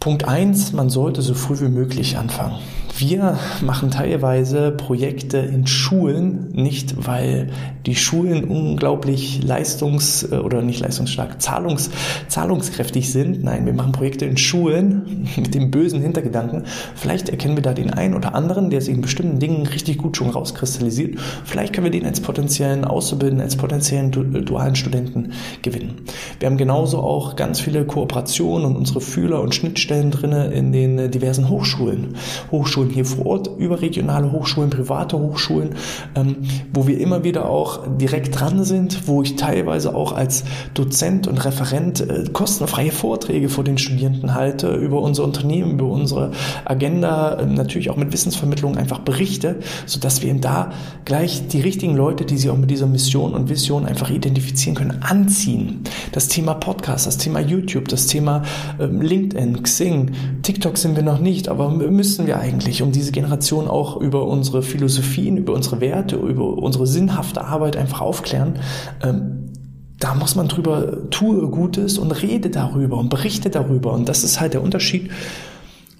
Punkt 0.00 0.24
eins: 0.24 0.72
man 0.72 0.88
sollte 0.88 1.20
so 1.20 1.34
früh 1.34 1.60
wie 1.60 1.68
möglich 1.68 2.16
anfangen. 2.16 2.58
Wir 3.00 3.38
machen 3.60 3.92
teilweise 3.92 4.72
Projekte 4.72 5.38
in 5.38 5.68
Schulen, 5.68 6.48
nicht 6.50 7.06
weil 7.06 7.46
die 7.86 7.94
Schulen 7.94 8.42
unglaublich 8.42 9.40
leistungs- 9.44 10.32
äh, 10.32 10.38
oder 10.38 10.62
nicht 10.62 10.80
leistungsstark, 10.80 11.40
zahlungs, 11.40 11.90
zahlungskräftig 12.26 13.12
sind. 13.12 13.44
Nein, 13.44 13.66
wir 13.66 13.72
machen 13.72 13.92
Projekte 13.92 14.24
in 14.24 14.36
Schulen 14.36 15.28
mit 15.36 15.54
dem 15.54 15.70
bösen 15.70 16.02
Hintergedanken. 16.02 16.64
Vielleicht 16.96 17.28
erkennen 17.28 17.56
wir 17.56 17.62
da 17.62 17.72
den 17.72 17.90
einen 17.90 18.14
oder 18.14 18.34
anderen, 18.34 18.68
der 18.68 18.80
sich 18.80 18.96
in 18.96 19.00
bestimmten 19.00 19.38
Dingen 19.38 19.64
richtig 19.68 19.98
gut 19.98 20.16
schon 20.16 20.30
rauskristallisiert. 20.30 21.20
Vielleicht 21.44 21.74
können 21.74 21.84
wir 21.84 21.92
den 21.92 22.04
als 22.04 22.18
potenziellen 22.18 22.84
Auszubildenden, 22.84 23.44
als 23.44 23.54
potenziellen 23.54 24.10
du 24.10 24.24
dualen 24.24 24.74
Studenten 24.74 25.34
gewinnen. 25.62 26.00
Wir 26.40 26.46
haben 26.46 26.56
genauso 26.56 26.98
auch 26.98 27.36
ganz 27.36 27.60
viele 27.60 27.84
Kooperationen 27.84 28.66
und 28.66 28.74
unsere 28.76 29.00
Fühler 29.00 29.40
und 29.40 29.54
Schnittstellen 29.54 30.10
drinne 30.10 30.48
in 30.48 30.72
den 30.72 31.12
diversen 31.12 31.48
Hochschulen. 31.48 32.16
Hochschulen 32.50 32.87
Hochschulen 32.88 32.90
hier 32.90 33.04
vor 33.04 33.26
Ort, 33.26 33.50
überregionale 33.58 34.32
Hochschulen, 34.32 34.70
private 34.70 35.18
Hochschulen, 35.18 35.70
ähm, 36.14 36.36
wo 36.72 36.86
wir 36.86 36.98
immer 36.98 37.24
wieder 37.24 37.48
auch 37.48 37.86
direkt 37.98 38.38
dran 38.38 38.64
sind, 38.64 39.06
wo 39.06 39.22
ich 39.22 39.36
teilweise 39.36 39.94
auch 39.94 40.12
als 40.12 40.44
Dozent 40.74 41.26
und 41.26 41.44
Referent 41.44 42.00
äh, 42.00 42.24
kostenfreie 42.32 42.90
Vorträge 42.90 43.48
vor 43.48 43.64
den 43.64 43.78
Studierenden 43.78 44.34
halte 44.34 44.74
über 44.74 45.00
unser 45.00 45.24
Unternehmen, 45.24 45.72
über 45.72 45.86
unsere 45.86 46.32
Agenda, 46.64 47.34
äh, 47.34 47.46
natürlich 47.46 47.90
auch 47.90 47.96
mit 47.96 48.12
Wissensvermittlung 48.12 48.76
einfach 48.76 49.00
berichte, 49.00 49.56
sodass 49.86 50.22
wir 50.22 50.30
eben 50.30 50.40
da 50.40 50.70
gleich 51.04 51.48
die 51.48 51.60
richtigen 51.60 51.96
Leute, 51.96 52.24
die 52.24 52.36
sich 52.36 52.50
auch 52.50 52.56
mit 52.56 52.70
dieser 52.70 52.86
Mission 52.86 53.34
und 53.34 53.48
Vision 53.48 53.86
einfach 53.86 54.10
identifizieren 54.10 54.76
können, 54.76 55.02
anziehen. 55.02 55.82
Das 56.12 56.28
Thema 56.28 56.54
Podcast, 56.54 57.06
das 57.06 57.18
Thema 57.18 57.40
YouTube, 57.40 57.88
das 57.88 58.06
Thema 58.06 58.42
äh, 58.78 58.86
LinkedIn, 58.86 59.62
Xing, 59.62 60.10
TikTok 60.42 60.78
sind 60.78 60.96
wir 60.96 61.02
noch 61.02 61.20
nicht, 61.20 61.48
aber 61.48 61.70
müssen 61.70 62.26
wir 62.26 62.38
eigentlich 62.38 62.77
wichtig, 62.78 62.82
um 62.82 62.92
diese 62.92 63.12
Generation 63.12 63.68
auch 63.68 63.96
über 63.96 64.26
unsere 64.26 64.62
Philosophien, 64.62 65.36
über 65.36 65.52
unsere 65.52 65.80
Werte, 65.80 66.16
über 66.16 66.56
unsere 66.58 66.86
sinnhafte 66.86 67.44
Arbeit 67.44 67.76
einfach 67.76 68.00
aufklären. 68.00 68.58
Ähm, 69.02 69.52
da 69.98 70.14
muss 70.14 70.36
man 70.36 70.46
drüber 70.46 71.10
tue 71.10 71.48
Gutes 71.48 71.98
und 71.98 72.12
rede 72.22 72.50
darüber 72.50 72.98
und 72.98 73.08
berichte 73.08 73.50
darüber. 73.50 73.92
Und 73.92 74.08
das 74.08 74.22
ist 74.22 74.40
halt 74.40 74.54
der 74.54 74.62
Unterschied. 74.62 75.10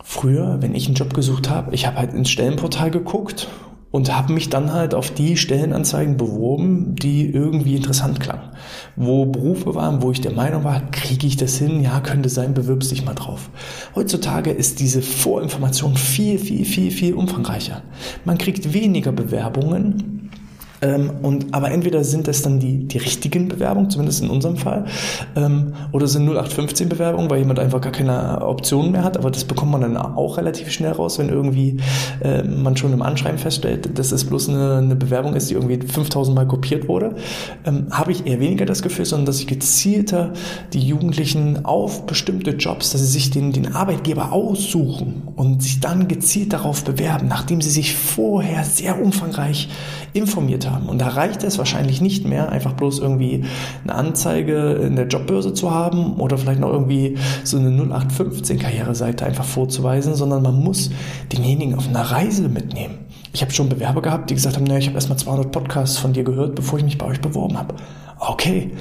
Früher, 0.04 0.58
wenn 0.60 0.74
ich 0.74 0.86
einen 0.86 0.94
Job 0.94 1.12
gesucht 1.14 1.50
habe, 1.50 1.74
ich 1.74 1.86
habe 1.86 1.98
halt 1.98 2.14
ins 2.14 2.30
Stellenportal 2.30 2.90
geguckt 2.90 3.48
und 3.90 4.14
habe 4.14 4.32
mich 4.32 4.50
dann 4.50 4.72
halt 4.72 4.94
auf 4.94 5.10
die 5.10 5.36
Stellenanzeigen 5.36 6.16
beworben, 6.16 6.94
die 6.94 7.30
irgendwie 7.30 7.76
interessant 7.76 8.20
klangen. 8.20 8.50
Wo 8.96 9.24
Berufe 9.24 9.74
waren, 9.74 10.02
wo 10.02 10.10
ich 10.10 10.20
der 10.20 10.32
Meinung 10.32 10.64
war, 10.64 10.90
kriege 10.90 11.26
ich 11.26 11.36
das 11.36 11.56
hin? 11.56 11.80
Ja, 11.82 12.00
könnte 12.00 12.28
sein, 12.28 12.52
bewirbst 12.52 12.90
dich 12.90 13.04
mal 13.04 13.14
drauf. 13.14 13.48
Heutzutage 13.94 14.50
ist 14.50 14.80
diese 14.80 15.00
Vorinformation 15.00 15.96
viel, 15.96 16.38
viel, 16.38 16.64
viel, 16.64 16.90
viel 16.90 17.14
umfangreicher. 17.14 17.82
Man 18.24 18.36
kriegt 18.36 18.74
weniger 18.74 19.12
Bewerbungen, 19.12 20.27
Ähm, 20.80 21.10
und, 21.22 21.54
aber 21.54 21.70
entweder 21.70 22.04
sind 22.04 22.28
das 22.28 22.42
dann 22.42 22.60
die, 22.60 22.86
die 22.86 22.98
richtigen 22.98 23.48
Bewerbungen, 23.48 23.90
zumindest 23.90 24.22
in 24.22 24.30
unserem 24.30 24.56
Fall, 24.56 24.84
ähm, 25.36 25.74
oder 25.92 26.06
sind 26.06 26.22
0815 26.28 26.88
Bewerbungen, 26.88 27.30
weil 27.30 27.38
jemand 27.38 27.58
einfach 27.58 27.80
gar 27.80 27.92
keine 27.92 28.46
Optionen 28.46 28.92
mehr 28.92 29.04
hat. 29.04 29.16
Aber 29.16 29.30
das 29.30 29.44
bekommt 29.44 29.72
man 29.72 29.80
dann 29.80 29.96
auch 29.96 30.36
relativ 30.36 30.70
schnell 30.70 30.92
raus, 30.92 31.18
wenn 31.18 31.28
irgendwie 31.28 31.78
äh, 32.22 32.42
man 32.42 32.76
schon 32.76 32.92
im 32.92 33.02
Anschreiben 33.02 33.38
feststellt, 33.38 33.98
dass 33.98 34.12
es 34.12 34.24
bloß 34.24 34.50
eine, 34.50 34.76
eine 34.76 34.96
Bewerbung 34.96 35.34
ist, 35.34 35.50
die 35.50 35.54
irgendwie 35.54 35.80
5000 35.84 36.36
Mal 36.36 36.46
kopiert 36.46 36.88
wurde. 36.88 37.16
Ähm, 37.64 37.86
Habe 37.90 38.12
ich 38.12 38.26
eher 38.26 38.40
weniger 38.40 38.66
das 38.66 38.82
Gefühl, 38.82 39.04
sondern 39.04 39.26
dass 39.26 39.40
ich 39.40 39.46
gezielter 39.46 40.32
die 40.72 40.80
Jugendlichen 40.80 41.64
auf 41.64 42.06
bestimmte 42.06 42.52
Jobs, 42.52 42.92
dass 42.92 43.00
sie 43.00 43.06
sich 43.06 43.30
den, 43.30 43.52
den 43.52 43.74
Arbeitgeber 43.74 44.32
aussuchen 44.32 45.22
und 45.36 45.62
sich 45.62 45.80
dann 45.80 46.08
gezielt 46.08 46.52
darauf 46.52 46.84
bewerben, 46.84 47.28
nachdem 47.28 47.60
sie 47.60 47.70
sich 47.70 47.96
vorher 47.96 48.64
sehr 48.64 49.00
umfangreich 49.00 49.68
informiert 50.12 50.66
haben. 50.66 50.67
Und 50.76 51.00
da 51.00 51.08
reicht 51.08 51.42
es 51.42 51.58
wahrscheinlich 51.58 52.00
nicht 52.00 52.26
mehr, 52.26 52.50
einfach 52.50 52.72
bloß 52.72 52.98
irgendwie 52.98 53.44
eine 53.84 53.94
Anzeige 53.94 54.72
in 54.74 54.96
der 54.96 55.06
Jobbörse 55.06 55.54
zu 55.54 55.70
haben 55.70 56.14
oder 56.14 56.38
vielleicht 56.38 56.60
noch 56.60 56.72
irgendwie 56.72 57.16
so 57.44 57.58
eine 57.58 57.70
0815 57.70 58.58
Karriereseite 58.58 59.26
einfach 59.26 59.44
vorzuweisen, 59.44 60.14
sondern 60.14 60.42
man 60.42 60.62
muss 60.62 60.90
denjenigen 61.32 61.74
auf 61.74 61.88
einer 61.88 62.02
Reise 62.02 62.48
mitnehmen. 62.48 62.98
Ich 63.32 63.42
habe 63.42 63.52
schon 63.52 63.68
Bewerber 63.68 64.02
gehabt, 64.02 64.30
die 64.30 64.34
gesagt 64.34 64.56
haben, 64.56 64.64
naja, 64.64 64.78
ich 64.78 64.86
habe 64.86 64.96
erstmal 64.96 65.18
200 65.18 65.52
Podcasts 65.52 65.98
von 65.98 66.12
dir 66.12 66.24
gehört, 66.24 66.54
bevor 66.54 66.78
ich 66.78 66.84
mich 66.84 66.98
bei 66.98 67.06
euch 67.06 67.20
beworben 67.20 67.58
habe. 67.58 67.74
Okay, 68.18 68.72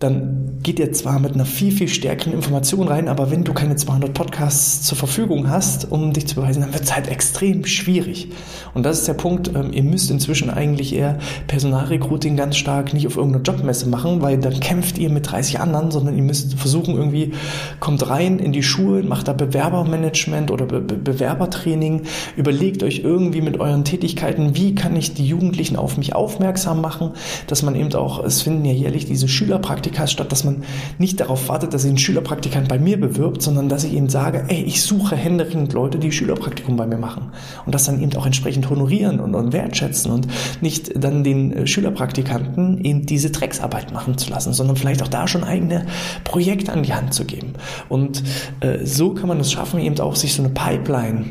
dann 0.00 0.58
geht 0.62 0.78
ihr 0.78 0.92
zwar 0.92 1.18
mit 1.18 1.34
einer 1.34 1.44
viel, 1.44 1.72
viel 1.72 1.88
stärkeren 1.88 2.32
Information 2.32 2.88
rein, 2.88 3.06
aber 3.06 3.30
wenn 3.30 3.44
du 3.44 3.52
keine 3.52 3.76
200 3.76 4.14
Podcasts 4.14 4.82
zur 4.82 4.96
Verfügung 4.96 5.50
hast, 5.50 5.92
um 5.92 6.14
dich 6.14 6.26
zu 6.26 6.36
beweisen, 6.36 6.62
dann 6.62 6.72
wird 6.72 6.84
es 6.84 6.94
halt 6.94 7.08
extrem 7.08 7.66
schwierig. 7.66 8.28
Und 8.72 8.84
das 8.84 9.00
ist 9.00 9.08
der 9.08 9.14
Punkt, 9.14 9.48
ähm, 9.54 9.74
ihr 9.74 9.82
müsst 9.82 10.10
inzwischen 10.10 10.48
eigentlich 10.48 10.94
eher 10.94 11.18
Personalrecruiting 11.48 12.34
ganz 12.34 12.56
stark 12.56 12.94
nicht 12.94 13.06
auf 13.06 13.16
irgendeiner 13.18 13.44
Jobmesse 13.44 13.90
machen, 13.90 14.22
weil 14.22 14.38
dann 14.38 14.58
kämpft 14.58 14.96
ihr 14.96 15.10
mit 15.10 15.30
30 15.30 15.60
anderen, 15.60 15.90
sondern 15.90 16.16
ihr 16.16 16.22
müsst 16.22 16.54
versuchen 16.54 16.94
irgendwie, 16.96 17.32
kommt 17.78 18.08
rein 18.08 18.38
in 18.38 18.52
die 18.52 18.62
Schulen, 18.62 19.06
macht 19.06 19.28
da 19.28 19.34
Bewerbermanagement 19.34 20.50
oder 20.50 20.64
Be 20.64 20.80
Be 20.80 20.94
Bewerbertraining, 20.94 22.04
überlegt 22.36 22.82
euch 22.82 23.00
irgendwie 23.00 23.42
mit 23.42 23.60
euren 23.60 23.84
Tätigkeiten, 23.84 24.56
wie 24.56 24.74
kann 24.74 24.96
ich 24.96 25.12
die 25.12 25.26
Jugendlichen 25.26 25.76
auf 25.76 25.98
mich 25.98 26.14
aufmerksam 26.14 26.80
machen, 26.80 27.10
dass 27.48 27.62
man 27.62 27.74
eben 27.74 27.92
auch, 27.94 28.24
es 28.24 28.40
finden 28.40 28.64
ja 28.64 28.72
jährlich 28.72 29.04
diese 29.04 29.28
Schülerpraktiken 29.28 29.89
Schülerpraktika, 29.90 30.06
statt 30.06 30.32
dass 30.32 30.44
man 30.44 30.64
nicht 30.98 31.20
darauf 31.20 31.48
wartet, 31.48 31.74
dass 31.74 31.82
sich 31.82 31.90
ein 31.90 31.98
Schülerpraktikant 31.98 32.68
bei 32.68 32.78
mir 32.78 32.98
bewirbt, 32.98 33.42
sondern 33.42 33.68
dass 33.68 33.84
ich 33.84 33.94
eben 33.94 34.08
sage, 34.08 34.44
ey, 34.48 34.62
ich 34.62 34.82
suche 34.82 35.16
händeringend 35.16 35.72
Leute, 35.72 35.98
die 35.98 36.12
Schülerpraktikum 36.12 36.76
bei 36.76 36.86
mir 36.86 36.98
machen. 36.98 37.32
Und 37.66 37.74
das 37.74 37.84
dann 37.84 38.00
eben 38.00 38.14
auch 38.16 38.26
entsprechend 38.26 38.68
honorieren 38.70 39.20
und, 39.20 39.34
und 39.34 39.52
wertschätzen 39.52 40.12
und 40.12 40.28
nicht 40.60 40.92
dann 41.02 41.24
den 41.24 41.52
äh, 41.52 41.66
Schülerpraktikanten 41.66 42.84
eben 42.84 43.06
diese 43.06 43.30
Drecksarbeit 43.30 43.92
machen 43.92 44.18
zu 44.18 44.30
lassen, 44.30 44.52
sondern 44.52 44.76
vielleicht 44.76 45.02
auch 45.02 45.08
da 45.08 45.26
schon 45.26 45.44
eigene 45.44 45.86
Projekte 46.24 46.72
an 46.72 46.82
die 46.82 46.94
Hand 46.94 47.14
zu 47.14 47.24
geben. 47.24 47.54
Und 47.88 48.22
äh, 48.60 48.84
so 48.84 49.14
kann 49.14 49.28
man 49.28 49.40
es 49.40 49.52
schaffen, 49.52 49.80
eben 49.80 49.98
auch 50.00 50.16
sich 50.16 50.34
so 50.34 50.42
eine 50.42 50.52
Pipeline 50.52 51.24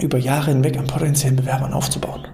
über 0.00 0.18
Jahre 0.18 0.50
hinweg 0.50 0.78
an 0.78 0.86
potenziellen 0.86 1.36
Bewerbern 1.36 1.72
aufzubauen. 1.72 2.26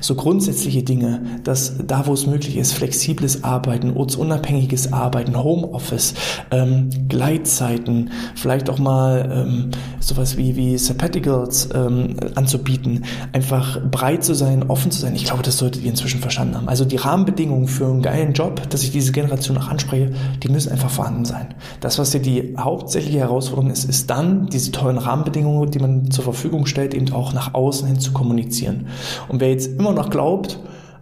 So 0.00 0.16
grundsätzliche 0.16 0.82
Dinge, 0.82 1.22
dass 1.44 1.74
da, 1.86 2.06
wo 2.06 2.12
es 2.12 2.26
möglich 2.26 2.56
ist, 2.56 2.72
flexibles 2.72 3.44
Arbeiten, 3.44 3.96
ortsunabhängiges 3.96 4.92
Arbeiten, 4.92 5.40
Homeoffice, 5.40 6.14
ähm, 6.50 6.90
Gleitzeiten, 7.08 8.10
vielleicht 8.34 8.68
auch 8.68 8.80
mal 8.80 9.46
ähm, 9.46 9.70
sowas 10.00 10.36
wie, 10.36 10.56
wie 10.56 10.76
Sabbaticals 10.76 11.68
ähm, 11.72 12.16
anzubieten, 12.34 13.04
einfach 13.32 13.80
breit 13.80 14.24
zu 14.24 14.34
sein, 14.34 14.64
offen 14.68 14.90
zu 14.90 15.00
sein. 15.00 15.14
Ich 15.14 15.24
glaube, 15.24 15.42
das 15.44 15.58
solltet 15.58 15.84
ihr 15.84 15.90
inzwischen 15.90 16.20
verstanden 16.20 16.56
haben. 16.56 16.68
Also 16.68 16.84
die 16.84 16.96
Rahmenbedingungen 16.96 17.68
für 17.68 17.86
einen 17.86 18.02
geilen 18.02 18.32
Job, 18.32 18.68
dass 18.70 18.82
ich 18.82 18.90
diese 18.90 19.12
Generation 19.12 19.56
auch 19.56 19.68
anspreche, 19.68 20.10
die 20.42 20.48
müssen 20.48 20.72
einfach 20.72 20.90
vorhanden 20.90 21.24
sein. 21.24 21.54
Das, 21.80 21.98
was 21.98 22.10
hier 22.10 22.22
die 22.22 22.56
hauptsächliche 22.58 23.20
Herausforderung 23.20 23.70
ist, 23.70 23.84
ist 23.84 24.10
dann 24.10 24.48
diese 24.48 24.72
tollen 24.72 24.98
Rahmenbedingungen, 24.98 25.70
die 25.70 25.78
man 25.78 26.10
zur 26.10 26.24
Verfügung 26.24 26.66
stellt, 26.66 26.92
eben 26.92 27.12
auch 27.12 27.32
nach 27.32 27.54
außen 27.54 27.86
hin 27.86 28.00
zu 28.00 28.12
kommunizieren. 28.12 28.86
Und 29.28 29.43
wer 29.44 29.50
jetzt 29.50 29.78
immer 29.78 29.92
noch 29.92 30.08
glaubt, 30.08 30.58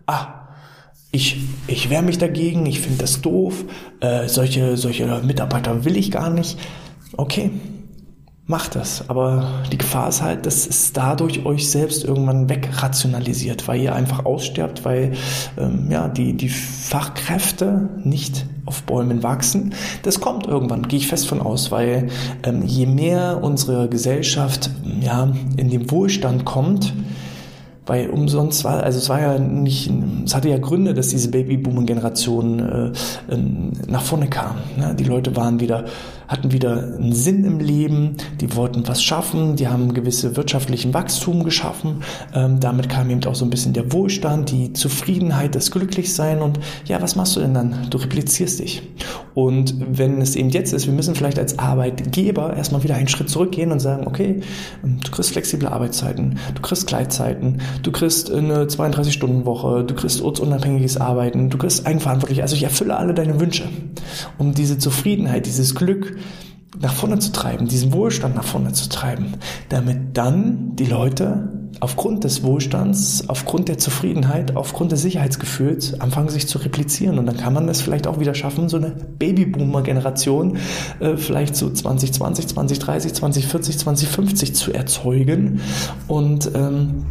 ah, 0.06 0.48
ich, 1.12 1.36
ich 1.68 1.90
wehre 1.90 2.02
mich 2.02 2.18
dagegen, 2.18 2.66
ich 2.66 2.80
finde 2.80 2.98
das 2.98 3.20
doof, 3.20 3.64
äh, 4.00 4.26
solche, 4.26 4.76
solche 4.76 5.06
Mitarbeiter 5.24 5.84
will 5.84 5.96
ich 5.96 6.10
gar 6.10 6.28
nicht, 6.28 6.58
okay, 7.16 7.52
macht 8.46 8.74
das. 8.74 9.08
Aber 9.08 9.62
die 9.70 9.78
Gefahr 9.78 10.08
ist 10.08 10.22
halt, 10.22 10.44
dass 10.44 10.66
es 10.66 10.92
dadurch 10.92 11.46
euch 11.46 11.70
selbst 11.70 12.02
irgendwann 12.02 12.48
wegrationalisiert, 12.48 13.68
weil 13.68 13.80
ihr 13.80 13.94
einfach 13.94 14.24
aussterbt, 14.24 14.84
weil 14.84 15.12
ähm, 15.56 15.86
ja, 15.88 16.08
die, 16.08 16.36
die 16.36 16.48
Fachkräfte 16.48 17.90
nicht 18.02 18.46
auf 18.66 18.82
Bäumen 18.82 19.22
wachsen. 19.22 19.72
Das 20.02 20.18
kommt 20.18 20.48
irgendwann, 20.48 20.88
gehe 20.88 20.98
ich 20.98 21.06
fest 21.06 21.28
von 21.28 21.40
aus, 21.40 21.70
weil 21.70 22.08
ähm, 22.42 22.62
je 22.66 22.86
mehr 22.86 23.38
unsere 23.40 23.88
Gesellschaft 23.88 24.70
ja, 25.00 25.32
in 25.56 25.70
den 25.70 25.92
Wohlstand 25.92 26.44
kommt, 26.44 26.92
weil 27.86 28.10
umsonst 28.10 28.64
war, 28.64 28.82
also 28.82 28.98
es 28.98 29.08
war 29.08 29.20
ja 29.20 29.38
nicht, 29.38 29.90
es 30.24 30.34
hatte 30.34 30.48
ja 30.48 30.58
Gründe, 30.58 30.94
dass 30.94 31.08
diese 31.08 31.30
Babyboomer-Generation 31.30 32.58
äh, 32.60 32.92
ähm, 33.32 33.72
nach 33.88 34.02
vorne 34.02 34.28
kam. 34.28 34.56
Ne? 34.76 34.94
Die 34.94 35.04
Leute 35.04 35.34
waren 35.36 35.60
wieder 35.60 35.84
hatten 36.32 36.50
wieder 36.50 36.94
einen 36.98 37.12
Sinn 37.12 37.44
im 37.44 37.60
Leben, 37.60 38.16
die 38.40 38.56
wollten 38.56 38.88
was 38.88 39.02
schaffen, 39.02 39.56
die 39.56 39.68
haben 39.68 39.92
gewisse 39.92 40.34
wirtschaftlichen 40.34 40.94
Wachstum 40.94 41.44
geschaffen. 41.44 42.02
Ähm, 42.34 42.58
damit 42.58 42.88
kam 42.88 43.10
eben 43.10 43.22
auch 43.24 43.34
so 43.34 43.44
ein 43.44 43.50
bisschen 43.50 43.74
der 43.74 43.92
Wohlstand, 43.92 44.50
die 44.50 44.72
Zufriedenheit, 44.72 45.54
das 45.54 45.70
Glücklichsein 45.70 46.40
und 46.40 46.58
ja, 46.86 47.02
was 47.02 47.16
machst 47.16 47.36
du 47.36 47.40
denn 47.40 47.52
dann? 47.52 47.86
Du 47.90 47.98
replizierst 47.98 48.60
dich. 48.60 48.82
Und 49.34 49.74
wenn 49.78 50.20
es 50.20 50.36
eben 50.36 50.50
jetzt 50.50 50.72
ist, 50.72 50.86
wir 50.86 50.92
müssen 50.92 51.14
vielleicht 51.14 51.38
als 51.38 51.58
Arbeitgeber 51.58 52.54
erstmal 52.56 52.82
wieder 52.82 52.94
einen 52.96 53.08
Schritt 53.08 53.30
zurückgehen 53.30 53.72
und 53.72 53.80
sagen, 53.80 54.06
okay, 54.06 54.40
du 54.82 55.10
kriegst 55.10 55.30
flexible 55.30 55.68
Arbeitszeiten, 55.68 56.38
du 56.54 56.62
kriegst 56.62 56.86
Gleitzeiten, 56.86 57.60
du 57.82 57.92
kriegst 57.92 58.30
eine 58.30 58.64
32-Stunden-Woche, 58.64 59.84
du 59.84 59.94
kriegst 59.94 60.20
ortsunabhängiges 60.20 60.98
Arbeiten, 60.98 61.50
du 61.50 61.58
kriegst 61.58 61.86
eigenverantwortlich, 61.86 62.42
also 62.42 62.56
ich 62.56 62.62
erfülle 62.62 62.96
alle 62.96 63.14
deine 63.14 63.40
Wünsche, 63.40 63.64
um 64.38 64.54
diese 64.54 64.78
Zufriedenheit, 64.78 65.46
dieses 65.46 65.74
Glück, 65.74 66.16
nach 66.80 66.92
vorne 66.92 67.18
zu 67.18 67.32
treiben, 67.32 67.68
diesen 67.68 67.92
Wohlstand 67.92 68.34
nach 68.34 68.44
vorne 68.44 68.72
zu 68.72 68.88
treiben, 68.88 69.34
damit 69.68 70.16
dann 70.16 70.74
die 70.74 70.86
Leute 70.86 71.61
aufgrund 71.82 72.22
des 72.22 72.44
Wohlstands, 72.44 73.24
aufgrund 73.26 73.68
der 73.68 73.76
Zufriedenheit, 73.76 74.54
aufgrund 74.54 74.92
des 74.92 75.02
Sicherheitsgefühls 75.02 76.00
anfangen 76.00 76.28
sich 76.28 76.46
zu 76.46 76.58
replizieren. 76.58 77.18
Und 77.18 77.26
dann 77.26 77.36
kann 77.36 77.52
man 77.52 77.68
es 77.68 77.80
vielleicht 77.80 78.06
auch 78.06 78.20
wieder 78.20 78.36
schaffen, 78.36 78.68
so 78.68 78.76
eine 78.76 78.90
Babyboomer-Generation 79.18 80.58
äh, 81.00 81.16
vielleicht 81.16 81.56
so 81.56 81.68
2020, 81.68 82.46
2030, 82.46 83.14
2040, 83.14 83.78
2050 83.80 84.54
zu 84.54 84.72
erzeugen. 84.72 85.60
Und 86.06 86.52
ähm, 86.54 87.04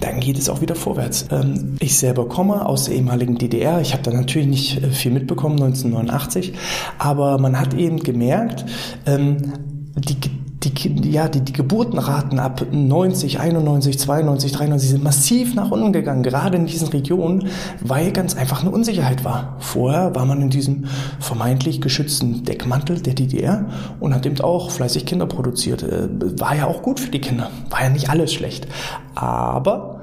dann 0.00 0.20
geht 0.20 0.38
es 0.38 0.48
auch 0.48 0.60
wieder 0.60 0.76
vorwärts. 0.76 1.26
Ähm, 1.32 1.74
ich 1.80 1.98
selber 1.98 2.28
komme 2.28 2.64
aus 2.64 2.84
der 2.84 2.94
ehemaligen 2.94 3.38
DDR. 3.38 3.80
Ich 3.80 3.92
habe 3.92 4.04
da 4.04 4.12
natürlich 4.12 4.46
nicht 4.46 4.84
äh, 4.84 4.90
viel 4.90 5.10
mitbekommen, 5.10 5.60
1989. 5.60 6.52
Aber 6.98 7.38
man 7.38 7.58
hat 7.58 7.74
eben 7.74 7.98
gemerkt, 7.98 8.66
ähm, 9.04 9.52
die 9.96 10.41
die, 10.64 11.10
ja, 11.10 11.28
die, 11.28 11.40
die 11.40 11.52
Geburtenraten 11.52 12.38
ab 12.38 12.64
90, 12.70 13.40
91, 13.40 13.98
92, 13.98 14.52
93 14.52 14.90
sind 14.90 15.04
massiv 15.04 15.54
nach 15.54 15.70
unten 15.70 15.92
gegangen, 15.92 16.22
gerade 16.22 16.56
in 16.56 16.66
diesen 16.66 16.88
Regionen, 16.88 17.48
weil 17.80 18.12
ganz 18.12 18.36
einfach 18.36 18.62
eine 18.62 18.70
Unsicherheit 18.70 19.24
war. 19.24 19.56
Vorher 19.58 20.14
war 20.14 20.24
man 20.24 20.40
in 20.40 20.50
diesem 20.50 20.84
vermeintlich 21.20 21.80
geschützten 21.80 22.44
Deckmantel 22.44 23.00
der 23.00 23.14
DDR 23.14 23.66
und 24.00 24.14
hat 24.14 24.26
eben 24.26 24.40
auch 24.40 24.70
fleißig 24.70 25.06
Kinder 25.06 25.26
produziert. 25.26 25.82
Äh, 25.82 26.08
war 26.40 26.56
ja 26.56 26.66
auch 26.66 26.82
gut 26.82 27.00
für 27.00 27.10
die 27.10 27.20
Kinder, 27.20 27.50
war 27.70 27.82
ja 27.82 27.88
nicht 27.88 28.10
alles 28.10 28.32
schlecht. 28.32 28.68
Aber 29.14 30.00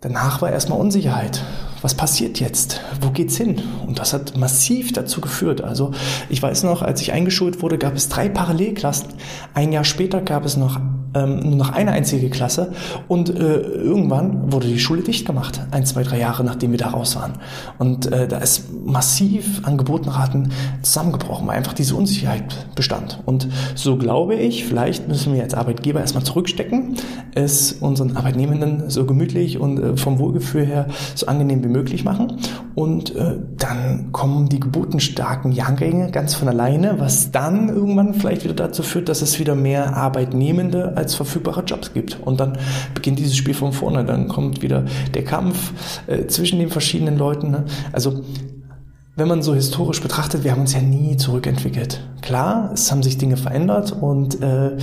danach 0.00 0.40
war 0.42 0.50
erstmal 0.50 0.80
Unsicherheit 0.80 1.42
was 1.84 1.94
passiert 1.94 2.40
jetzt? 2.40 2.80
Wo 3.02 3.10
geht's 3.10 3.36
hin? 3.36 3.60
Und 3.86 3.98
das 3.98 4.14
hat 4.14 4.38
massiv 4.38 4.92
dazu 4.92 5.20
geführt. 5.20 5.60
Also 5.60 5.90
ich 6.30 6.42
weiß 6.42 6.62
noch, 6.62 6.80
als 6.80 7.02
ich 7.02 7.12
eingeschult 7.12 7.60
wurde, 7.60 7.76
gab 7.76 7.94
es 7.94 8.08
drei 8.08 8.30
Parallelklassen. 8.30 9.08
Ein 9.52 9.70
Jahr 9.70 9.84
später 9.84 10.22
gab 10.22 10.46
es 10.46 10.56
noch 10.56 10.80
ähm, 11.14 11.40
nur 11.40 11.56
noch 11.56 11.70
eine 11.70 11.92
einzige 11.92 12.28
Klasse 12.28 12.72
und 13.08 13.30
äh, 13.30 13.58
irgendwann 13.58 14.52
wurde 14.52 14.66
die 14.66 14.78
Schule 14.78 15.02
dicht 15.02 15.26
gemacht, 15.26 15.60
ein, 15.70 15.86
zwei, 15.86 16.02
drei 16.02 16.18
Jahre 16.18 16.44
nachdem 16.44 16.72
wir 16.72 16.78
da 16.78 16.88
raus 16.88 17.16
waren. 17.16 17.34
Und 17.78 18.10
äh, 18.10 18.26
da 18.26 18.38
ist 18.38 18.72
massiv 18.84 19.60
an 19.64 19.78
Geburtenraten 19.78 20.52
zusammengebrochen, 20.82 21.46
weil 21.46 21.56
einfach 21.56 21.72
diese 21.72 21.94
Unsicherheit 21.94 22.74
bestand. 22.74 23.20
Und 23.26 23.48
so 23.74 23.96
glaube 23.96 24.34
ich, 24.34 24.64
vielleicht 24.64 25.08
müssen 25.08 25.34
wir 25.34 25.42
als 25.42 25.54
Arbeitgeber 25.54 26.00
erstmal 26.00 26.24
zurückstecken, 26.24 26.96
es 27.34 27.72
unseren 27.72 28.16
Arbeitnehmenden 28.16 28.90
so 28.90 29.04
gemütlich 29.06 29.58
und 29.58 29.78
äh, 29.78 29.96
vom 29.96 30.18
Wohlgefühl 30.18 30.66
her 30.66 30.88
so 31.14 31.26
angenehm 31.26 31.62
wie 31.62 31.68
möglich 31.74 32.04
machen. 32.04 32.38
Und 32.74 33.14
äh, 33.14 33.36
dann 33.58 34.12
kommen 34.12 34.48
die 34.48 34.60
geburtenstarken 34.60 35.52
Jahrgänge 35.52 36.10
ganz 36.10 36.34
von 36.34 36.48
alleine, 36.48 36.98
was 36.98 37.30
dann 37.30 37.68
irgendwann 37.68 38.14
vielleicht 38.14 38.44
wieder 38.44 38.54
dazu 38.54 38.82
führt, 38.82 39.08
dass 39.08 39.20
es 39.20 39.38
wieder 39.38 39.54
mehr 39.54 39.96
Arbeitnehmende 39.96 40.96
als 40.96 41.14
verfügbare 41.14 41.64
Jobs 41.64 41.92
gibt. 41.92 42.18
Und 42.24 42.40
dann 42.40 42.58
beginnt 42.94 43.18
dieses 43.18 43.36
Spiel 43.36 43.54
von 43.54 43.72
vorne. 43.72 44.04
Dann 44.04 44.28
kommt 44.28 44.62
wieder 44.62 44.84
der 45.12 45.24
Kampf 45.24 45.72
äh, 46.06 46.26
zwischen 46.28 46.58
den 46.58 46.70
verschiedenen 46.70 47.18
Leuten. 47.18 47.50
Ne? 47.50 47.64
Also 47.92 48.22
wenn 49.16 49.28
man 49.28 49.42
so 49.42 49.54
historisch 49.54 50.00
betrachtet, 50.00 50.42
wir 50.42 50.52
haben 50.52 50.62
uns 50.62 50.72
ja 50.72 50.80
nie 50.80 51.16
zurückentwickelt. 51.16 52.00
Klar, 52.20 52.70
es 52.72 52.90
haben 52.90 53.02
sich 53.02 53.18
Dinge 53.18 53.36
verändert 53.36 53.92
und 53.92 54.42
äh, 54.42 54.76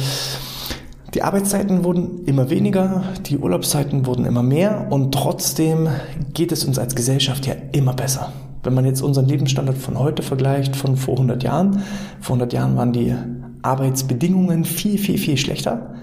die 1.13 1.23
Arbeitszeiten 1.23 1.83
wurden 1.83 2.25
immer 2.25 2.49
weniger, 2.49 3.03
die 3.25 3.37
Urlaubszeiten 3.37 4.05
wurden 4.05 4.25
immer 4.25 4.43
mehr 4.43 4.87
und 4.89 5.13
trotzdem 5.13 5.89
geht 6.33 6.51
es 6.51 6.63
uns 6.63 6.79
als 6.79 6.95
Gesellschaft 6.95 7.45
ja 7.45 7.55
immer 7.73 7.93
besser. 7.93 8.31
Wenn 8.63 8.73
man 8.73 8.85
jetzt 8.85 9.01
unseren 9.01 9.27
Lebensstandard 9.27 9.77
von 9.77 9.99
heute 9.99 10.23
vergleicht, 10.23 10.75
von 10.75 10.95
vor 10.95 11.15
100 11.15 11.43
Jahren, 11.43 11.83
vor 12.21 12.35
100 12.35 12.53
Jahren 12.53 12.75
waren 12.77 12.93
die 12.93 13.13
Arbeitsbedingungen 13.61 14.63
viel, 14.63 14.97
viel, 14.97 15.17
viel 15.17 15.37
schlechter 15.37 15.95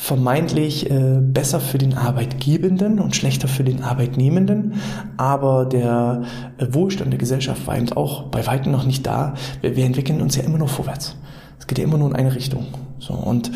vermeintlich 0.00 0.90
äh, 0.90 1.18
besser 1.20 1.60
für 1.60 1.76
den 1.76 1.92
Arbeitgebenden 1.94 3.00
und 3.00 3.14
schlechter 3.14 3.48
für 3.48 3.64
den 3.64 3.82
Arbeitnehmenden. 3.82 4.74
Aber 5.18 5.66
der 5.66 6.22
äh, 6.56 6.66
Wohlstand 6.70 7.12
der 7.12 7.18
Gesellschaft 7.18 7.66
war 7.66 7.76
eben 7.76 7.92
auch 7.92 8.24
bei 8.24 8.46
weitem 8.46 8.72
noch 8.72 8.86
nicht 8.86 9.06
da. 9.06 9.34
Wir, 9.60 9.76
wir 9.76 9.84
entwickeln 9.84 10.22
uns 10.22 10.36
ja 10.36 10.42
immer 10.42 10.56
nur 10.56 10.68
vorwärts. 10.68 11.16
Es 11.58 11.66
geht 11.66 11.78
ja 11.78 11.84
immer 11.84 11.98
nur 11.98 12.08
in 12.08 12.16
eine 12.16 12.34
Richtung. 12.34 12.66
So, 12.98 13.12
und 13.12 13.50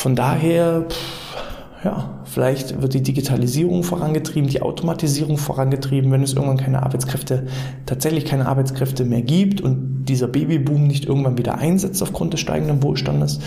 von 0.00 0.16
daher, 0.16 0.86
pff, 0.88 1.84
ja, 1.84 2.20
Vielleicht 2.30 2.80
wird 2.80 2.94
die 2.94 3.02
Digitalisierung 3.02 3.82
vorangetrieben, 3.82 4.48
die 4.48 4.62
Automatisierung 4.62 5.36
vorangetrieben, 5.36 6.12
wenn 6.12 6.22
es 6.22 6.34
irgendwann 6.34 6.58
keine 6.58 6.84
Arbeitskräfte, 6.84 7.48
tatsächlich 7.86 8.24
keine 8.24 8.46
Arbeitskräfte 8.46 9.04
mehr 9.04 9.22
gibt 9.22 9.60
und 9.60 10.04
dieser 10.04 10.28
Babyboom 10.28 10.86
nicht 10.86 11.06
irgendwann 11.06 11.36
wieder 11.38 11.58
einsetzt 11.58 12.00
aufgrund 12.04 12.32
des 12.32 12.38
steigenden 12.38 12.84
Wohlstandes. 12.84 13.40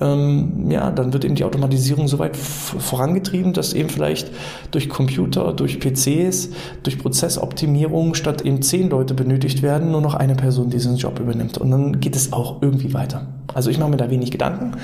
Ähm, 0.00 0.70
ja, 0.70 0.92
dann 0.92 1.12
wird 1.12 1.24
eben 1.24 1.34
die 1.34 1.42
Automatisierung 1.42 2.06
so 2.06 2.20
weit 2.20 2.36
vorangetrieben, 2.36 3.52
dass 3.52 3.72
eben 3.72 3.88
vielleicht 3.88 4.30
durch 4.70 4.88
Computer, 4.88 5.52
durch 5.52 5.80
PCs, 5.80 6.50
durch 6.84 6.98
Prozessoptimierung 7.00 8.14
statt 8.14 8.42
eben 8.42 8.62
zehn 8.62 8.90
Leute 8.90 9.14
benötigt 9.14 9.60
werden, 9.60 9.90
nur 9.90 10.02
noch 10.02 10.14
eine 10.14 10.36
Person 10.36 10.70
diesen 10.70 10.96
Job 10.96 11.18
übernimmt. 11.18 11.58
Und 11.58 11.72
dann 11.72 11.98
geht 11.98 12.14
es 12.14 12.32
auch 12.32 12.62
irgendwie 12.62 12.94
weiter. 12.94 13.26
Also 13.52 13.70
ich 13.70 13.80
mache 13.80 13.90
mir 13.90 13.96
da 13.96 14.08
wenig 14.08 14.30
Gedanken, 14.30 14.76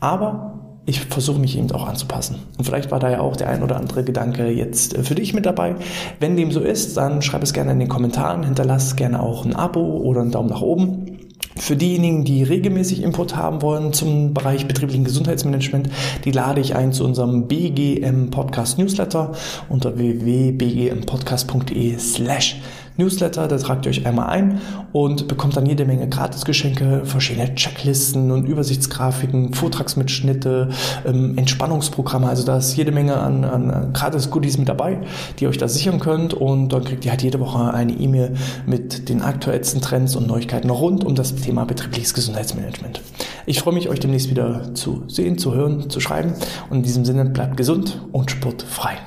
aber 0.00 0.59
ich 0.86 1.00
versuche 1.00 1.38
mich 1.38 1.56
eben 1.56 1.70
auch 1.72 1.86
anzupassen. 1.86 2.36
Und 2.58 2.64
vielleicht 2.64 2.90
war 2.90 2.98
da 2.98 3.10
ja 3.10 3.20
auch 3.20 3.36
der 3.36 3.48
ein 3.48 3.62
oder 3.62 3.76
andere 3.76 4.02
Gedanke 4.02 4.50
jetzt 4.50 4.96
äh, 4.96 5.02
für 5.02 5.14
dich 5.14 5.34
mit 5.34 5.46
dabei. 5.46 5.76
Wenn 6.18 6.36
dem 6.36 6.52
so 6.52 6.60
ist, 6.60 6.96
dann 6.96 7.22
schreib 7.22 7.42
es 7.42 7.52
gerne 7.52 7.72
in 7.72 7.78
den 7.78 7.88
Kommentaren, 7.88 8.42
hinterlass 8.42 8.96
gerne 8.96 9.22
auch 9.22 9.44
ein 9.44 9.54
Abo 9.54 9.80
oder 9.80 10.22
einen 10.22 10.30
Daumen 10.30 10.48
nach 10.48 10.62
oben. 10.62 11.18
Für 11.56 11.76
diejenigen, 11.76 12.24
die 12.24 12.42
regelmäßig 12.42 13.02
Input 13.02 13.36
haben 13.36 13.60
wollen 13.60 13.92
zum 13.92 14.34
Bereich 14.34 14.66
betrieblichen 14.66 15.04
Gesundheitsmanagement, 15.04 15.90
die 16.24 16.30
lade 16.30 16.60
ich 16.60 16.74
ein 16.74 16.92
zu 16.92 17.04
unserem 17.04 17.48
BGM 17.48 18.30
Podcast 18.30 18.78
Newsletter 18.78 19.32
unter 19.68 19.98
www.bgmpodcast.de 19.98 21.98
slash 21.98 22.60
Newsletter, 22.96 23.48
da 23.48 23.56
tragt 23.56 23.86
ihr 23.86 23.90
euch 23.90 24.06
einmal 24.06 24.28
ein 24.28 24.60
und 24.92 25.28
bekommt 25.28 25.56
dann 25.56 25.66
jede 25.66 25.84
Menge 25.84 26.08
Gratisgeschenke, 26.08 27.02
verschiedene 27.04 27.54
Checklisten 27.54 28.30
und 28.30 28.46
Übersichtsgrafiken, 28.46 29.54
Vortragsmitschnitte, 29.54 30.68
ähm, 31.06 31.38
Entspannungsprogramme. 31.38 32.28
Also 32.28 32.44
da 32.44 32.58
ist 32.58 32.76
jede 32.76 32.92
Menge 32.92 33.16
an, 33.16 33.44
an 33.44 33.92
Gratis-Goodies 33.92 34.58
mit 34.58 34.68
dabei, 34.68 35.00
die 35.38 35.44
ihr 35.44 35.50
euch 35.50 35.58
da 35.58 35.68
sichern 35.68 36.00
könnt 36.00 36.34
und 36.34 36.72
dann 36.72 36.84
kriegt 36.84 37.04
ihr 37.04 37.10
halt 37.10 37.22
jede 37.22 37.40
Woche 37.40 37.72
eine 37.72 37.92
E-Mail 37.92 38.34
mit 38.66 39.08
den 39.08 39.22
aktuellsten 39.22 39.80
Trends 39.80 40.16
und 40.16 40.26
Neuigkeiten 40.26 40.70
rund 40.70 41.04
um 41.04 41.14
das 41.14 41.34
Thema 41.34 41.64
betriebliches 41.64 42.14
Gesundheitsmanagement. 42.14 43.00
Ich 43.46 43.60
freue 43.60 43.74
mich, 43.74 43.88
euch 43.88 44.00
demnächst 44.00 44.30
wieder 44.30 44.74
zu 44.74 45.04
sehen, 45.08 45.38
zu 45.38 45.54
hören, 45.54 45.90
zu 45.90 46.00
schreiben 46.00 46.34
und 46.68 46.78
in 46.78 46.82
diesem 46.82 47.04
Sinne 47.04 47.24
bleibt 47.24 47.56
gesund 47.56 48.00
und 48.12 48.30
sportfrei. 48.30 48.98